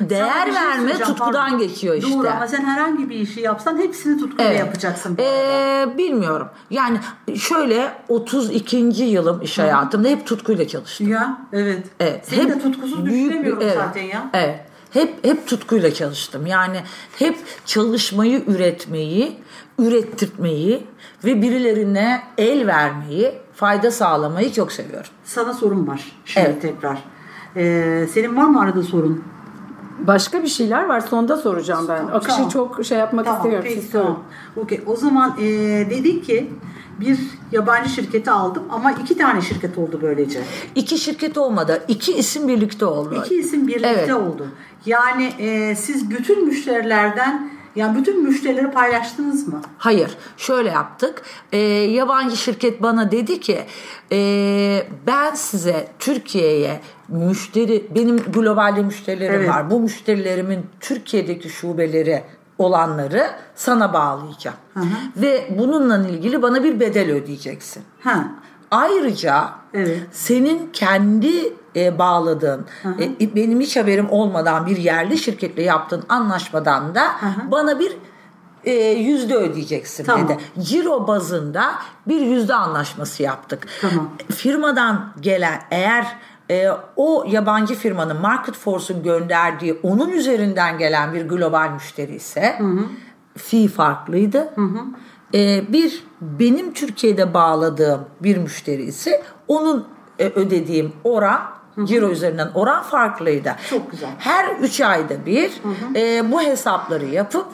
değer 0.10 0.46
şey 0.46 0.54
verme 0.54 0.94
tutkudan 0.94 1.50
pardon. 1.50 1.58
geçiyor 1.60 1.96
işte. 1.96 2.14
Doğru 2.14 2.28
ama 2.30 2.48
sen 2.48 2.66
herhangi 2.66 3.10
bir 3.10 3.16
işi 3.16 3.42
yapsan 3.42 3.78
hepsini 3.78 4.20
tutkuyla 4.20 4.52
Evet. 4.52 4.60
yapacaksın. 4.60 5.18
Ee, 5.20 5.86
bilmiyorum. 5.98 6.48
Yani 6.70 6.98
şöyle 7.36 7.92
32. 8.10 9.04
yılım 9.04 9.42
iş 9.42 9.60
hayatımda 9.60 10.08
hep 10.08 10.26
tutkuyla 10.28 10.68
çalıştım. 10.68 11.10
Ya 11.10 11.38
evet. 11.54 11.84
Evet. 12.00 12.28
Seni 12.28 12.50
de 12.50 12.60
tutkusuz 12.60 13.06
büyük 13.06 13.26
düşünemiyorum 13.30 13.62
evet, 13.62 13.78
zaten 13.78 14.04
ya. 14.04 14.30
Evet. 14.34 14.65
Hep 14.96 15.26
hep 15.26 15.48
tutkuyla 15.48 15.94
çalıştım. 15.94 16.46
Yani 16.46 16.78
hep 17.20 17.38
çalışmayı 17.66 18.44
üretmeyi, 18.48 19.38
ürettirmeyi 19.80 20.84
ve 21.26 21.42
birilerine 21.42 22.24
el 22.38 22.68
vermeyi, 22.68 23.34
fayda 23.54 23.92
sağlamayı 23.92 24.52
çok 24.54 24.72
seviyorum. 24.72 25.10
Sana 25.24 25.54
sorum 25.54 25.88
var 25.88 26.12
şimdi 26.26 26.48
Evet. 26.48 26.62
tekrar. 26.62 26.98
Ee, 27.56 28.08
senin 28.14 28.38
var 28.38 28.44
mı 28.46 28.62
arada 28.62 28.84
sorun? 28.84 29.24
Başka 30.00 30.44
bir 30.44 30.48
şeyler 30.48 30.86
var. 30.86 31.00
Sonda 31.00 31.38
soracağım 31.38 31.86
ben. 31.90 32.08
Akışı 32.08 32.36
Tamam. 32.36 32.50
çok 32.50 32.86
şey 32.86 32.98
yapmak 32.98 33.26
Tamam, 33.26 33.40
istemiyorum. 33.40 33.70
peki, 33.74 33.92
tamam. 33.92 34.24
Okey. 34.58 34.82
O 34.86 34.96
zaman 34.96 35.36
ee, 35.40 35.44
dedik 35.90 36.26
ki 36.26 36.50
bir 37.00 37.20
yabancı 37.52 37.90
şirketi 37.90 38.32
aldım 38.32 38.64
ama 38.70 38.92
iki 38.92 39.18
tane 39.18 39.42
şirket 39.42 39.78
oldu 39.78 40.00
böylece. 40.02 40.40
İki 40.76 40.98
şirket 40.98 41.38
olmadı. 41.38 41.84
iki 41.88 42.14
isim 42.14 42.48
birlikte 42.48 42.86
oldu. 42.86 43.24
İki 43.26 43.36
isim 43.40 43.68
birlikte 43.68 43.88
Evet. 43.90 44.14
oldu. 44.14 44.48
Yani 44.86 45.34
ee, 45.40 45.76
siz 45.76 46.10
bütün 46.10 46.46
müşterilerden 46.48 47.50
yani 47.76 47.98
bütün 47.98 48.24
müşterileri 48.24 48.72
paylaştınız 48.72 49.48
mı? 49.48 49.62
Hayır, 49.78 50.18
şöyle 50.38 50.70
yaptık. 50.70 51.22
Ee, 51.52 51.58
yabancı 51.68 52.38
şirket 52.38 52.82
bana 52.82 53.12
dedi 53.12 53.40
ki, 53.40 53.60
ee, 54.12 54.88
ben 55.08 55.36
size 55.36 55.88
Türkiye'ye 56.00 56.82
müşteri, 57.08 57.88
benim 57.96 58.18
globalde 58.18 58.84
müşterilerim 58.84 59.36
Evet. 59.36 59.50
var. 59.50 59.72
Bu 59.72 59.80
müşterilerimin 59.80 60.66
Türkiye'deki 60.80 61.50
şubeleri 61.50 62.24
olanları 62.58 63.28
sana 63.56 63.94
bağlayacağım. 63.94 64.58
Ve 65.18 65.48
bununla 65.58 66.08
ilgili 66.08 66.42
bana 66.42 66.64
bir 66.64 66.80
bedel 66.80 67.12
ödeyeceksin. 67.12 67.84
Ha. 68.04 68.26
Ayrıca 68.72 69.50
Evet. 69.74 70.00
senin 70.12 70.70
kendi 70.74 71.54
e, 71.76 72.00
bağladığın, 72.00 72.66
e, 73.00 73.36
benim 73.36 73.60
hiç 73.60 73.78
haberim 73.78 74.10
olmadan 74.10 74.66
bir 74.66 74.78
yerli 74.78 75.18
şirketle 75.18 75.64
yaptığın 75.64 76.04
anlaşmadan 76.10 76.96
da 76.96 77.04
bana 77.52 77.80
bir 77.80 77.98
e, 78.64 78.74
yüzde 78.92 79.36
ödeyeceksin 79.36 80.04
Tamam. 80.04 80.28
dedi. 80.28 80.38
Ciro 80.60 81.08
bazında 81.08 81.72
bir 82.08 82.22
yüzde 82.22 82.56
anlaşması 82.56 83.24
yaptık. 83.24 83.68
Tamam. 83.82 84.10
Firmadan 84.36 85.14
gelen 85.20 85.62
eğer 85.72 86.08
e, 86.52 86.70
o 86.96 87.26
yabancı 87.28 87.76
firmanın 87.76 88.22
Market 88.22 88.56
Force'un 88.56 89.04
gönderdiği 89.04 89.80
onun 89.84 90.10
üzerinden 90.10 90.78
gelen 90.78 91.14
bir 91.14 91.28
global 91.28 91.72
müşteri 91.72 92.16
ise 92.16 92.60
fee 93.38 93.68
farklıydı. 93.68 94.54
E, 95.34 95.74
bir 95.74 96.04
benim 96.22 96.74
Türkiye'de 96.74 97.34
bağladığım 97.34 98.06
bir 98.24 98.38
müşteri 98.38 98.84
ise 98.84 99.24
onun 99.48 99.88
e, 100.20 100.26
ödediğim 100.26 100.94
oran 101.04 101.42
Ciro 101.84 102.10
üzerinden 102.10 102.52
oran 102.54 102.84
farklıydı. 102.84 103.56
Çok 103.70 103.92
güzel. 103.92 104.10
Her 104.18 104.56
üç 104.56 104.82
ayda 104.82 105.26
bir 105.26 105.52
e, 105.96 106.32
bu 106.32 106.42
hesapları 106.42 107.06
yapıp 107.06 107.48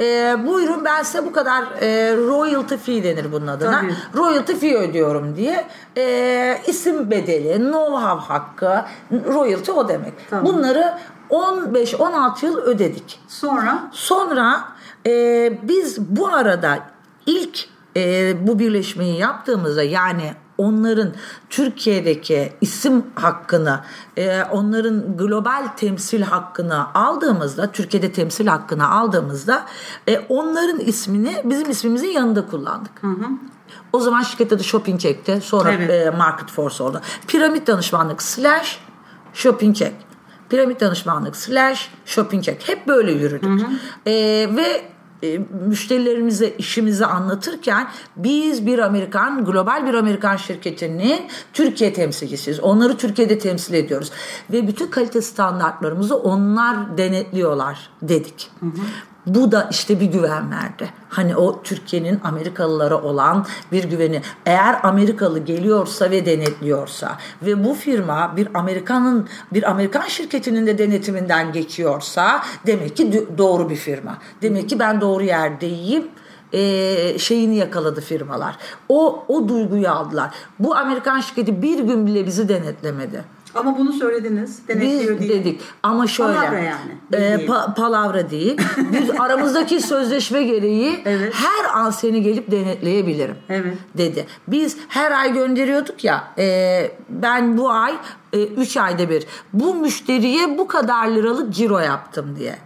e, 0.00 0.36
buyurun 0.46 0.84
ben 0.84 1.02
size 1.02 1.26
bu 1.26 1.32
kadar 1.32 1.62
e, 1.80 2.16
royalty 2.16 2.74
fee 2.76 3.04
denir 3.04 3.32
bunun 3.32 3.46
adına. 3.46 3.80
Tabii. 3.80 3.94
Royalty 4.22 4.52
fee 4.52 4.76
ödüyorum 4.76 5.36
diye 5.36 5.66
e, 5.96 6.58
isim 6.66 7.10
bedeli, 7.10 7.54
know-how 7.56 8.20
hakkı, 8.20 8.84
royalty 9.12 9.70
o 9.70 9.88
demek. 9.88 10.12
Tamam. 10.30 10.46
Bunları 10.46 10.94
15-16 11.30 12.46
yıl 12.46 12.58
ödedik. 12.58 13.20
Sonra 13.28 13.90
Sonra 13.92 14.64
e, 15.06 15.12
biz 15.62 16.00
bu 16.00 16.28
arada 16.28 16.78
ilk 17.26 17.64
e, 17.96 18.34
bu 18.46 18.58
birleşmeyi 18.58 19.18
yaptığımızda 19.18 19.82
yani 19.82 20.32
onların 20.62 21.12
Türkiye'deki 21.50 22.52
isim 22.60 23.04
hakkını, 23.14 23.80
e, 24.16 24.42
onların 24.42 25.16
global 25.16 25.68
temsil 25.76 26.22
hakkını 26.22 26.94
aldığımızda, 26.94 27.72
Türkiye'de 27.72 28.12
temsil 28.12 28.46
hakkını 28.46 28.90
aldığımızda 28.90 29.66
e, 30.08 30.18
onların 30.18 30.80
ismini 30.80 31.36
bizim 31.44 31.70
ismimizin 31.70 32.08
yanında 32.08 32.46
kullandık. 32.46 33.02
O 33.92 34.00
zaman 34.00 34.22
şirket 34.22 34.52
adı 34.52 34.64
Shopping 34.64 35.00
Check'ti. 35.00 35.40
Sonra 35.40 35.72
Evet. 35.72 35.90
e, 35.90 36.10
Market 36.10 36.50
Force 36.50 36.82
oldu. 36.82 37.00
Piramit 37.26 37.66
danışmanlık 37.66 38.22
slash 38.22 38.80
Shopping 39.34 39.76
Check. 39.76 39.94
Piramit 40.48 40.80
danışmanlık 40.80 41.36
slash 41.36 41.90
Shopping 42.06 42.44
Check. 42.44 42.68
Hep 42.68 42.86
böyle 42.86 43.12
yürüdük. 43.12 43.62
E, 44.06 44.12
ve 44.56 44.91
e, 45.22 45.38
müşterilerimize 45.66 46.48
işimizi 46.58 47.06
anlatırken 47.06 47.88
biz 48.16 48.66
bir 48.66 48.78
Amerikan, 48.78 49.44
global 49.44 49.86
bir 49.86 49.94
Amerikan 49.94 50.36
şirketinin 50.36 51.20
Türkiye 51.52 51.92
temsilcisiyiz. 51.92 52.60
Onları 52.60 52.96
Türkiye'de 52.96 53.38
temsil 53.38 53.74
ediyoruz. 53.74 54.10
Ve 54.52 54.68
bütün 54.68 54.86
kalite 54.86 55.22
standartlarımızı 55.22 56.16
onlar 56.16 56.98
denetliyorlar 56.98 57.90
dedik. 58.02 58.50
Bu 59.26 59.52
da 59.52 59.68
işte 59.70 60.00
bir 60.00 60.06
güven 60.06 60.50
verdi. 60.50 60.90
Hani 61.08 61.36
o 61.36 61.62
Türkiye'nin 61.62 62.20
Amerikalılara 62.24 63.02
olan 63.02 63.46
bir 63.72 63.84
güveni. 63.84 64.22
Eğer 64.46 64.80
Amerikalı 64.82 65.38
geliyorsa 65.38 66.10
ve 66.10 66.26
denetliyorsa 66.26 67.18
ve 67.42 67.64
bu 67.64 67.74
firma 67.74 68.36
bir 68.36 68.48
Amerikanın 68.54 69.28
bir 69.52 69.70
Amerikan 69.70 70.02
şirketinin 70.02 70.66
de 70.66 70.78
denetiminden 70.78 71.52
geçiyorsa 71.52 72.42
demek 72.66 72.96
ki 72.96 73.26
doğru 73.38 73.70
bir 73.70 73.76
firma. 73.76 74.18
Demek 74.42 74.68
ki 74.68 74.78
ben 74.78 75.00
doğru 75.00 75.24
yerdeyim 75.24 76.08
e, 76.52 77.18
şeyini 77.18 77.56
yakaladı 77.56 78.00
firmalar. 78.00 78.56
O 78.88 79.24
o 79.28 79.48
duyguyu 79.48 79.90
aldılar. 79.90 80.30
Bu 80.58 80.76
Amerikan 80.76 81.20
şirketi 81.20 81.62
bir 81.62 81.78
gün 81.78 82.06
bile 82.06 82.26
bizi 82.26 82.48
denetlemedi. 82.48 83.24
Ama 83.54 83.78
bunu 83.78 83.92
söylediniz. 83.92 84.68
Denetliyor 84.68 85.20
Biz 85.20 85.28
diye. 85.28 85.38
dedik 85.40 85.60
ama 85.82 86.06
şöyle. 86.06 86.34
Palavra 86.38 86.58
yani, 86.58 86.92
E, 87.12 87.46
pa- 87.46 87.74
palavra 87.74 88.30
değil. 88.30 88.56
Biz 88.92 89.10
aramızdaki 89.20 89.80
sözleşme 89.80 90.42
gereği 90.42 91.02
Evet. 91.04 91.34
her 91.34 91.80
an 91.80 91.90
seni 91.90 92.22
gelip 92.22 92.50
denetleyebilirim. 92.50 93.36
Evet. 93.48 93.76
Dedi. 93.98 94.26
Biz 94.48 94.76
her 94.88 95.12
ay 95.12 95.32
gönderiyorduk 95.32 96.04
ya. 96.04 96.24
e, 96.38 96.90
ben 97.08 97.58
bu 97.58 97.70
ay 97.70 97.94
3 98.32 98.76
ayda 98.76 99.08
bir 99.10 99.26
bu 99.52 99.74
müşteriye 99.74 100.58
bu 100.58 100.66
kadar 100.68 101.08
liralık 101.08 101.54
ciro 101.54 101.78
yaptım 101.78 102.36
diye. 102.38 102.56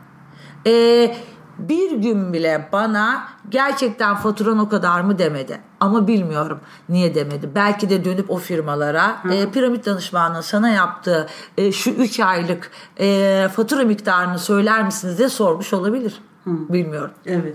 E, 0.67 1.17
bir 1.59 1.91
gün 1.93 2.33
bile 2.33 2.69
bana 2.73 3.29
gerçekten 3.49 4.17
faturan 4.17 4.59
o 4.59 4.69
kadar 4.69 5.01
mı 5.01 5.19
demedi. 5.19 5.61
Ama 5.81 6.07
bilmiyorum 6.07 6.61
niye 6.89 7.15
demedi. 7.15 7.51
Belki 7.55 7.91
de 7.91 8.05
dönüp 8.05 8.31
o 8.31 8.37
firmalara 8.37 9.17
e, 9.33 9.51
piramit 9.51 9.87
danışmanının 9.87 10.41
sana 10.41 10.69
yaptığı 10.69 11.27
e, 11.59 11.73
şu 11.73 11.91
3 11.91 12.21
aylık 12.21 12.71
e, 13.01 13.49
fatura 13.57 13.85
miktarını 13.85 14.39
söyler 14.39 14.85
misiniz 14.85 15.19
diye 15.19 15.29
sormuş 15.29 15.73
olabilir. 15.73 16.21
Bilmiyorum. 16.47 17.11
Evet. 17.27 17.55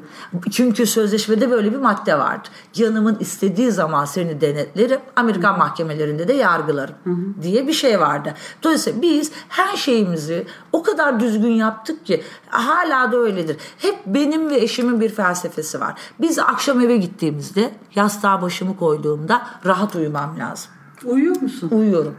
Çünkü 0.51 0.85
sözleşmede 0.85 1.51
böyle 1.51 1.71
bir 1.71 1.77
madde 1.77 2.19
vardı. 2.19 2.47
Canımın 2.73 3.17
istediği 3.19 3.71
zaman 3.71 4.05
seni 4.05 4.41
denetlerim, 4.41 4.99
Amerikan 5.15 5.57
mahkemelerinde 5.57 6.27
de 6.27 6.33
yargılarım 6.33 6.95
diye 7.41 7.67
bir 7.67 7.73
şey 7.73 7.99
vardı. 7.99 8.33
Dolayısıyla 8.63 9.01
biz 9.01 9.31
her 9.49 9.77
şeyimizi 9.77 10.47
o 10.71 10.83
kadar 10.83 11.19
düzgün 11.19 11.51
yaptık 11.51 12.05
ki 12.05 12.23
hala 12.49 13.11
da 13.11 13.17
öyledir. 13.17 13.57
Hep 13.77 14.05
benim 14.05 14.49
ve 14.49 14.57
eşimin 14.57 15.01
bir 15.01 15.09
felsefesi 15.09 15.79
var. 15.79 15.93
Biz 16.21 16.39
akşam 16.39 16.81
eve 16.81 16.97
gittiğimizde 16.97 17.71
yastığa 17.95 18.41
başımı 18.41 18.77
koyduğumda 18.77 19.47
rahat 19.65 19.95
uyumam 19.95 20.39
lazım. 20.39 20.71
Uyuyor 21.05 21.41
musun? 21.41 21.69
Uyuyorum. 21.71 22.15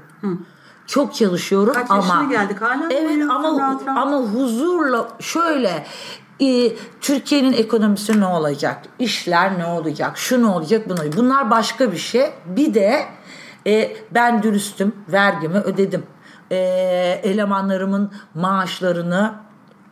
Çok 0.87 1.15
çalışıyorum 1.15 1.75
Kaç 1.75 1.91
ama 1.91 2.25
geldik, 2.31 2.61
hala 2.61 2.93
Evet 2.93 3.31
ama 3.31 3.61
rahat 3.61 3.87
rahat? 3.87 3.99
ama 3.99 4.17
huzurla 4.17 5.09
şöyle 5.21 5.87
e, 6.43 6.73
Türkiye'nin 7.01 7.53
ekonomisi 7.53 8.21
ne 8.21 8.27
olacak? 8.27 8.79
İşler 8.99 9.59
ne 9.59 9.67
olacak? 9.67 10.19
Şu 10.19 10.43
ne 10.43 10.47
olacak? 10.47 10.89
Bunu. 10.89 10.99
Bunlar 11.17 11.51
başka 11.51 11.93
bir 11.93 11.97
şey. 11.97 12.31
Bir 12.47 12.75
de 12.75 13.05
e, 13.67 13.97
ben 14.11 14.43
dürüstüm. 14.43 14.93
Vergimi 15.09 15.59
ödedim. 15.59 16.03
E, 16.51 16.57
elemanlarımın 17.23 18.13
maaşlarını 18.35 19.35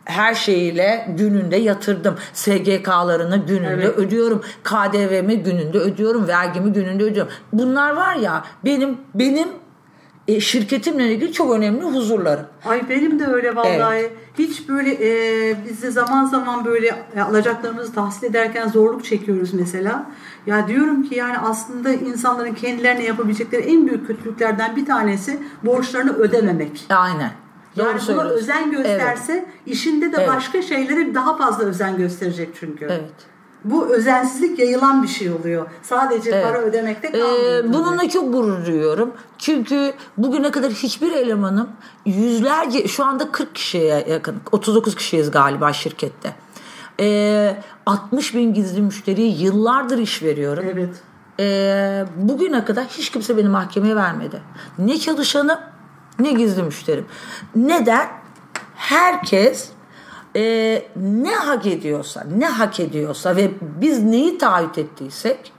her 0.04 0.34
şeyiyle 0.34 1.06
gününde 1.18 1.56
yatırdım. 1.56 2.16
SGK'larını 2.32 3.36
gününde 3.36 3.68
Evet. 3.68 3.98
ödüyorum. 3.98 4.42
KDV'mi 4.64 5.42
gününde 5.42 5.78
ödüyorum. 5.78 6.28
Vergimi 6.28 6.72
gününde 6.72 7.04
ödüyorum. 7.04 7.32
Bunlar 7.52 7.96
var 7.96 8.14
ya 8.14 8.44
benim 8.64 8.98
benim 9.14 9.48
e, 10.36 10.40
şirketimle 10.40 11.12
ilgili 11.12 11.32
çok 11.32 11.54
önemli 11.54 11.82
huzurlarım. 11.84 12.46
Ay 12.64 12.88
benim 12.88 13.18
de 13.18 13.26
öyle 13.26 13.56
vallahi. 13.56 14.10
Hiç 14.38 14.68
böyle 14.68 14.90
e, 14.92 15.56
biz 15.68 15.82
de 15.82 15.90
zaman 15.90 16.24
zaman 16.24 16.64
böyle 16.64 17.04
e, 17.16 17.20
alacaklarımızı 17.20 17.92
tahsil 17.94 18.26
ederken 18.26 18.68
zorluk 18.68 19.04
çekiyoruz 19.04 19.54
mesela. 19.54 20.06
Ya 20.46 20.68
diyorum 20.68 21.02
ki 21.02 21.14
yani 21.14 21.38
aslında 21.38 21.92
insanların 21.92 22.54
kendilerine 22.54 23.04
yapabilecekleri 23.04 23.62
en 23.62 23.86
büyük 23.86 24.06
kötülüklerden 24.06 24.76
bir 24.76 24.86
tanesi 24.86 25.38
borçlarını 25.64 26.12
ödememek. 26.12 26.86
Aynen. 26.90 27.30
Doğru 27.76 27.86
Yani 27.86 27.94
buna 27.94 28.00
söylüyorsun. 28.00 28.36
özen 28.36 28.70
gösterse 28.70 29.44
işinde 29.66 30.12
de 30.12 30.16
Evet. 30.18 30.28
başka 30.28 30.62
şeylere 30.62 31.14
daha 31.14 31.36
fazla 31.36 31.64
özen 31.64 31.96
gösterecek 31.96 32.48
çünkü. 32.60 32.84
Evet. 32.84 33.10
Bu 33.64 33.86
özensizlik 33.86 34.58
yayılan 34.58 35.02
bir 35.02 35.08
şey 35.08 35.30
oluyor. 35.30 35.66
Sadece 35.82 36.30
Evet. 36.30 36.44
para 36.44 36.58
ödemekte 36.58 37.08
Ee, 37.08 37.10
kalmıyor. 37.20 37.62
tabii. 37.62 37.72
bununla 37.72 38.08
çok 38.08 38.32
gurur 38.32 38.66
duyuyorum. 38.66 39.12
Çünkü 39.38 39.92
bugüne 40.18 40.50
kadar 40.50 40.70
hiçbir 40.72 41.12
elemanım 41.12 41.68
yüzlerce 42.06 42.88
şu 42.88 43.04
anda 43.04 43.32
40 43.32 43.54
kişiye 43.54 44.06
yakın 44.08 44.36
39 44.52 44.94
kişiyiz 44.94 45.30
galiba 45.30 45.72
şirkette. 45.72 46.32
Ee, 47.00 47.56
60 47.86 48.34
bin 48.34 48.54
gizli 48.54 48.80
müşteriye 48.82 49.28
yıllardır 49.28 49.98
iş 49.98 50.22
veriyorum. 50.22 50.64
Evet. 50.72 50.88
Ee, 51.40 52.04
bugüne 52.16 52.64
kadar 52.64 52.84
hiç 52.84 53.10
kimse 53.10 53.36
beni 53.36 53.48
mahkemeye 53.48 53.96
vermedi. 53.96 54.42
Ne 54.78 54.98
çalışanım 54.98 55.58
ne 56.18 56.32
gizli 56.32 56.62
müşterim. 56.62 57.06
Neden? 57.56 58.08
Herkes 58.76 59.68
e, 60.36 60.82
ne 60.96 61.34
hak 61.34 61.66
ediyorsa, 61.66 62.24
ne 62.36 62.46
hak 62.48 62.80
ediyorsa 62.80 63.36
ve 63.36 63.50
biz 63.60 64.02
neyi 64.02 64.38
taahhüt 64.38 64.78
ettiysek 64.78 65.52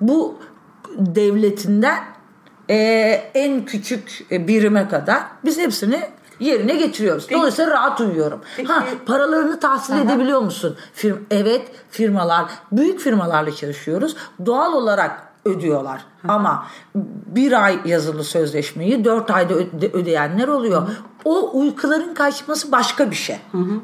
bu 0.00 0.38
devletinden 0.98 2.04
e, 2.70 2.76
en 3.34 3.64
küçük 3.64 4.26
birime 4.30 4.88
kadar 4.88 5.22
biz 5.44 5.58
hepsini 5.58 6.00
yerine 6.40 6.74
getiriyoruz. 6.76 7.30
Dolayısıyla 7.30 7.70
rahat 7.70 8.00
uyuyorum. 8.00 8.40
Peki- 8.56 8.72
Ha 8.72 8.84
paralarını 9.06 9.60
tahsil 9.60 9.94
edebiliyor 9.98 10.40
musun? 10.40 10.76
Firm, 10.92 11.16
evet 11.30 11.62
firmalar, 11.90 12.44
büyük 12.72 13.00
firmalarla 13.00 13.54
çalışıyoruz. 13.54 14.16
Doğal 14.46 14.72
olarak 14.72 15.22
ödüyorlar. 15.44 16.04
Ama 16.28 16.66
bir 17.26 17.64
ay 17.64 17.78
yazılı 17.84 18.24
sözleşmeyi 18.24 19.04
dört 19.04 19.30
ayda 19.30 19.54
öde- 19.54 19.92
ödeyenler 19.92 20.48
oluyor. 20.48 20.88
O 21.24 21.50
uykuların 21.58 22.14
kaçması 22.14 22.72
başka 22.72 23.10
bir 23.10 23.16
şey. 23.16 23.36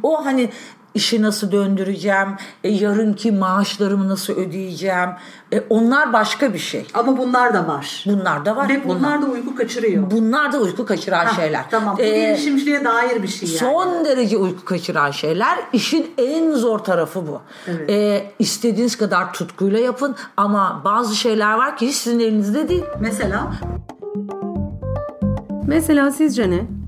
O 0.03 0.25
hani 0.25 0.51
işi 0.95 1.23
nasıl 1.23 1.53
döndüreceğim, 1.53 2.29
e, 2.65 2.69
yarınki 2.71 3.33
maaşlarımı 3.33 4.09
nasıl 4.09 4.33
ödeyeceğim, 4.33 5.09
e, 5.53 5.61
onlar 5.69 6.13
başka 6.13 6.55
bir 6.55 6.59
şey. 6.59 6.87
Ama 6.95 7.19
bunlar 7.19 7.55
da 7.55 7.67
var. 7.69 8.05
Bunlar 8.07 8.45
da 8.45 8.57
var. 8.57 8.69
Ve 8.69 8.89
bunlar 8.89 9.23
da 9.23 9.27
uyku 9.27 9.57
kaçırıyor. 9.57 10.11
bunlar 10.11 10.53
da 10.53 10.59
uyku 10.59 10.87
kaçıran 10.87 11.25
Hah, 11.25 11.37
şeyler. 11.37 11.65
Tamam. 11.71 11.97
Bu 11.99 12.03
Ee, 12.03 12.21
girişimciliğe 12.21 12.85
dair 12.85 13.23
bir 13.23 13.29
şey 13.29 13.49
yani. 13.49 13.59
Son 13.59 14.05
derece 14.05 14.37
uyku 14.37 14.65
kaçıran 14.65 15.11
şeyler. 15.11 15.59
İşin 15.73 16.11
en 16.19 16.53
zor 16.53 16.79
tarafı 16.79 17.27
bu. 17.27 17.41
Evet. 17.67 17.91
Ee, 17.91 18.31
istediğiniz 18.39 18.97
kadar 18.97 19.33
tutkuyla 19.33 19.79
yapın 19.79 20.17
ama 20.37 20.81
bazı 20.85 21.17
şeyler 21.17 21.55
var 21.55 21.77
ki 21.77 21.87
hiç 21.87 21.97
sizin 21.97 22.21
elinizde 22.21 22.69
değil. 22.69 22.85
Mesela 23.01 23.53
Mesela 25.67 26.11
sizce 26.11 26.51
ne? 26.51 26.80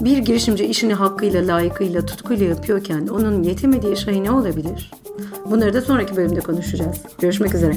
Bir 0.00 0.18
girişimci 0.18 0.64
işini 0.64 0.94
hakkıyla, 0.94 1.46
layıkıyla, 1.46 2.06
tutkuyla 2.06 2.46
yapıyorken 2.46 3.06
onun 3.06 3.42
yetemediği 3.42 3.96
şey 3.96 4.24
ne 4.24 4.30
olabilir? 4.30 4.90
Bunları 5.50 5.74
da 5.74 5.82
sonraki 5.82 6.16
bölümde 6.16 6.40
konuşacağız. 6.40 6.96
Görüşmek 7.20 7.54
üzere. 7.54 7.72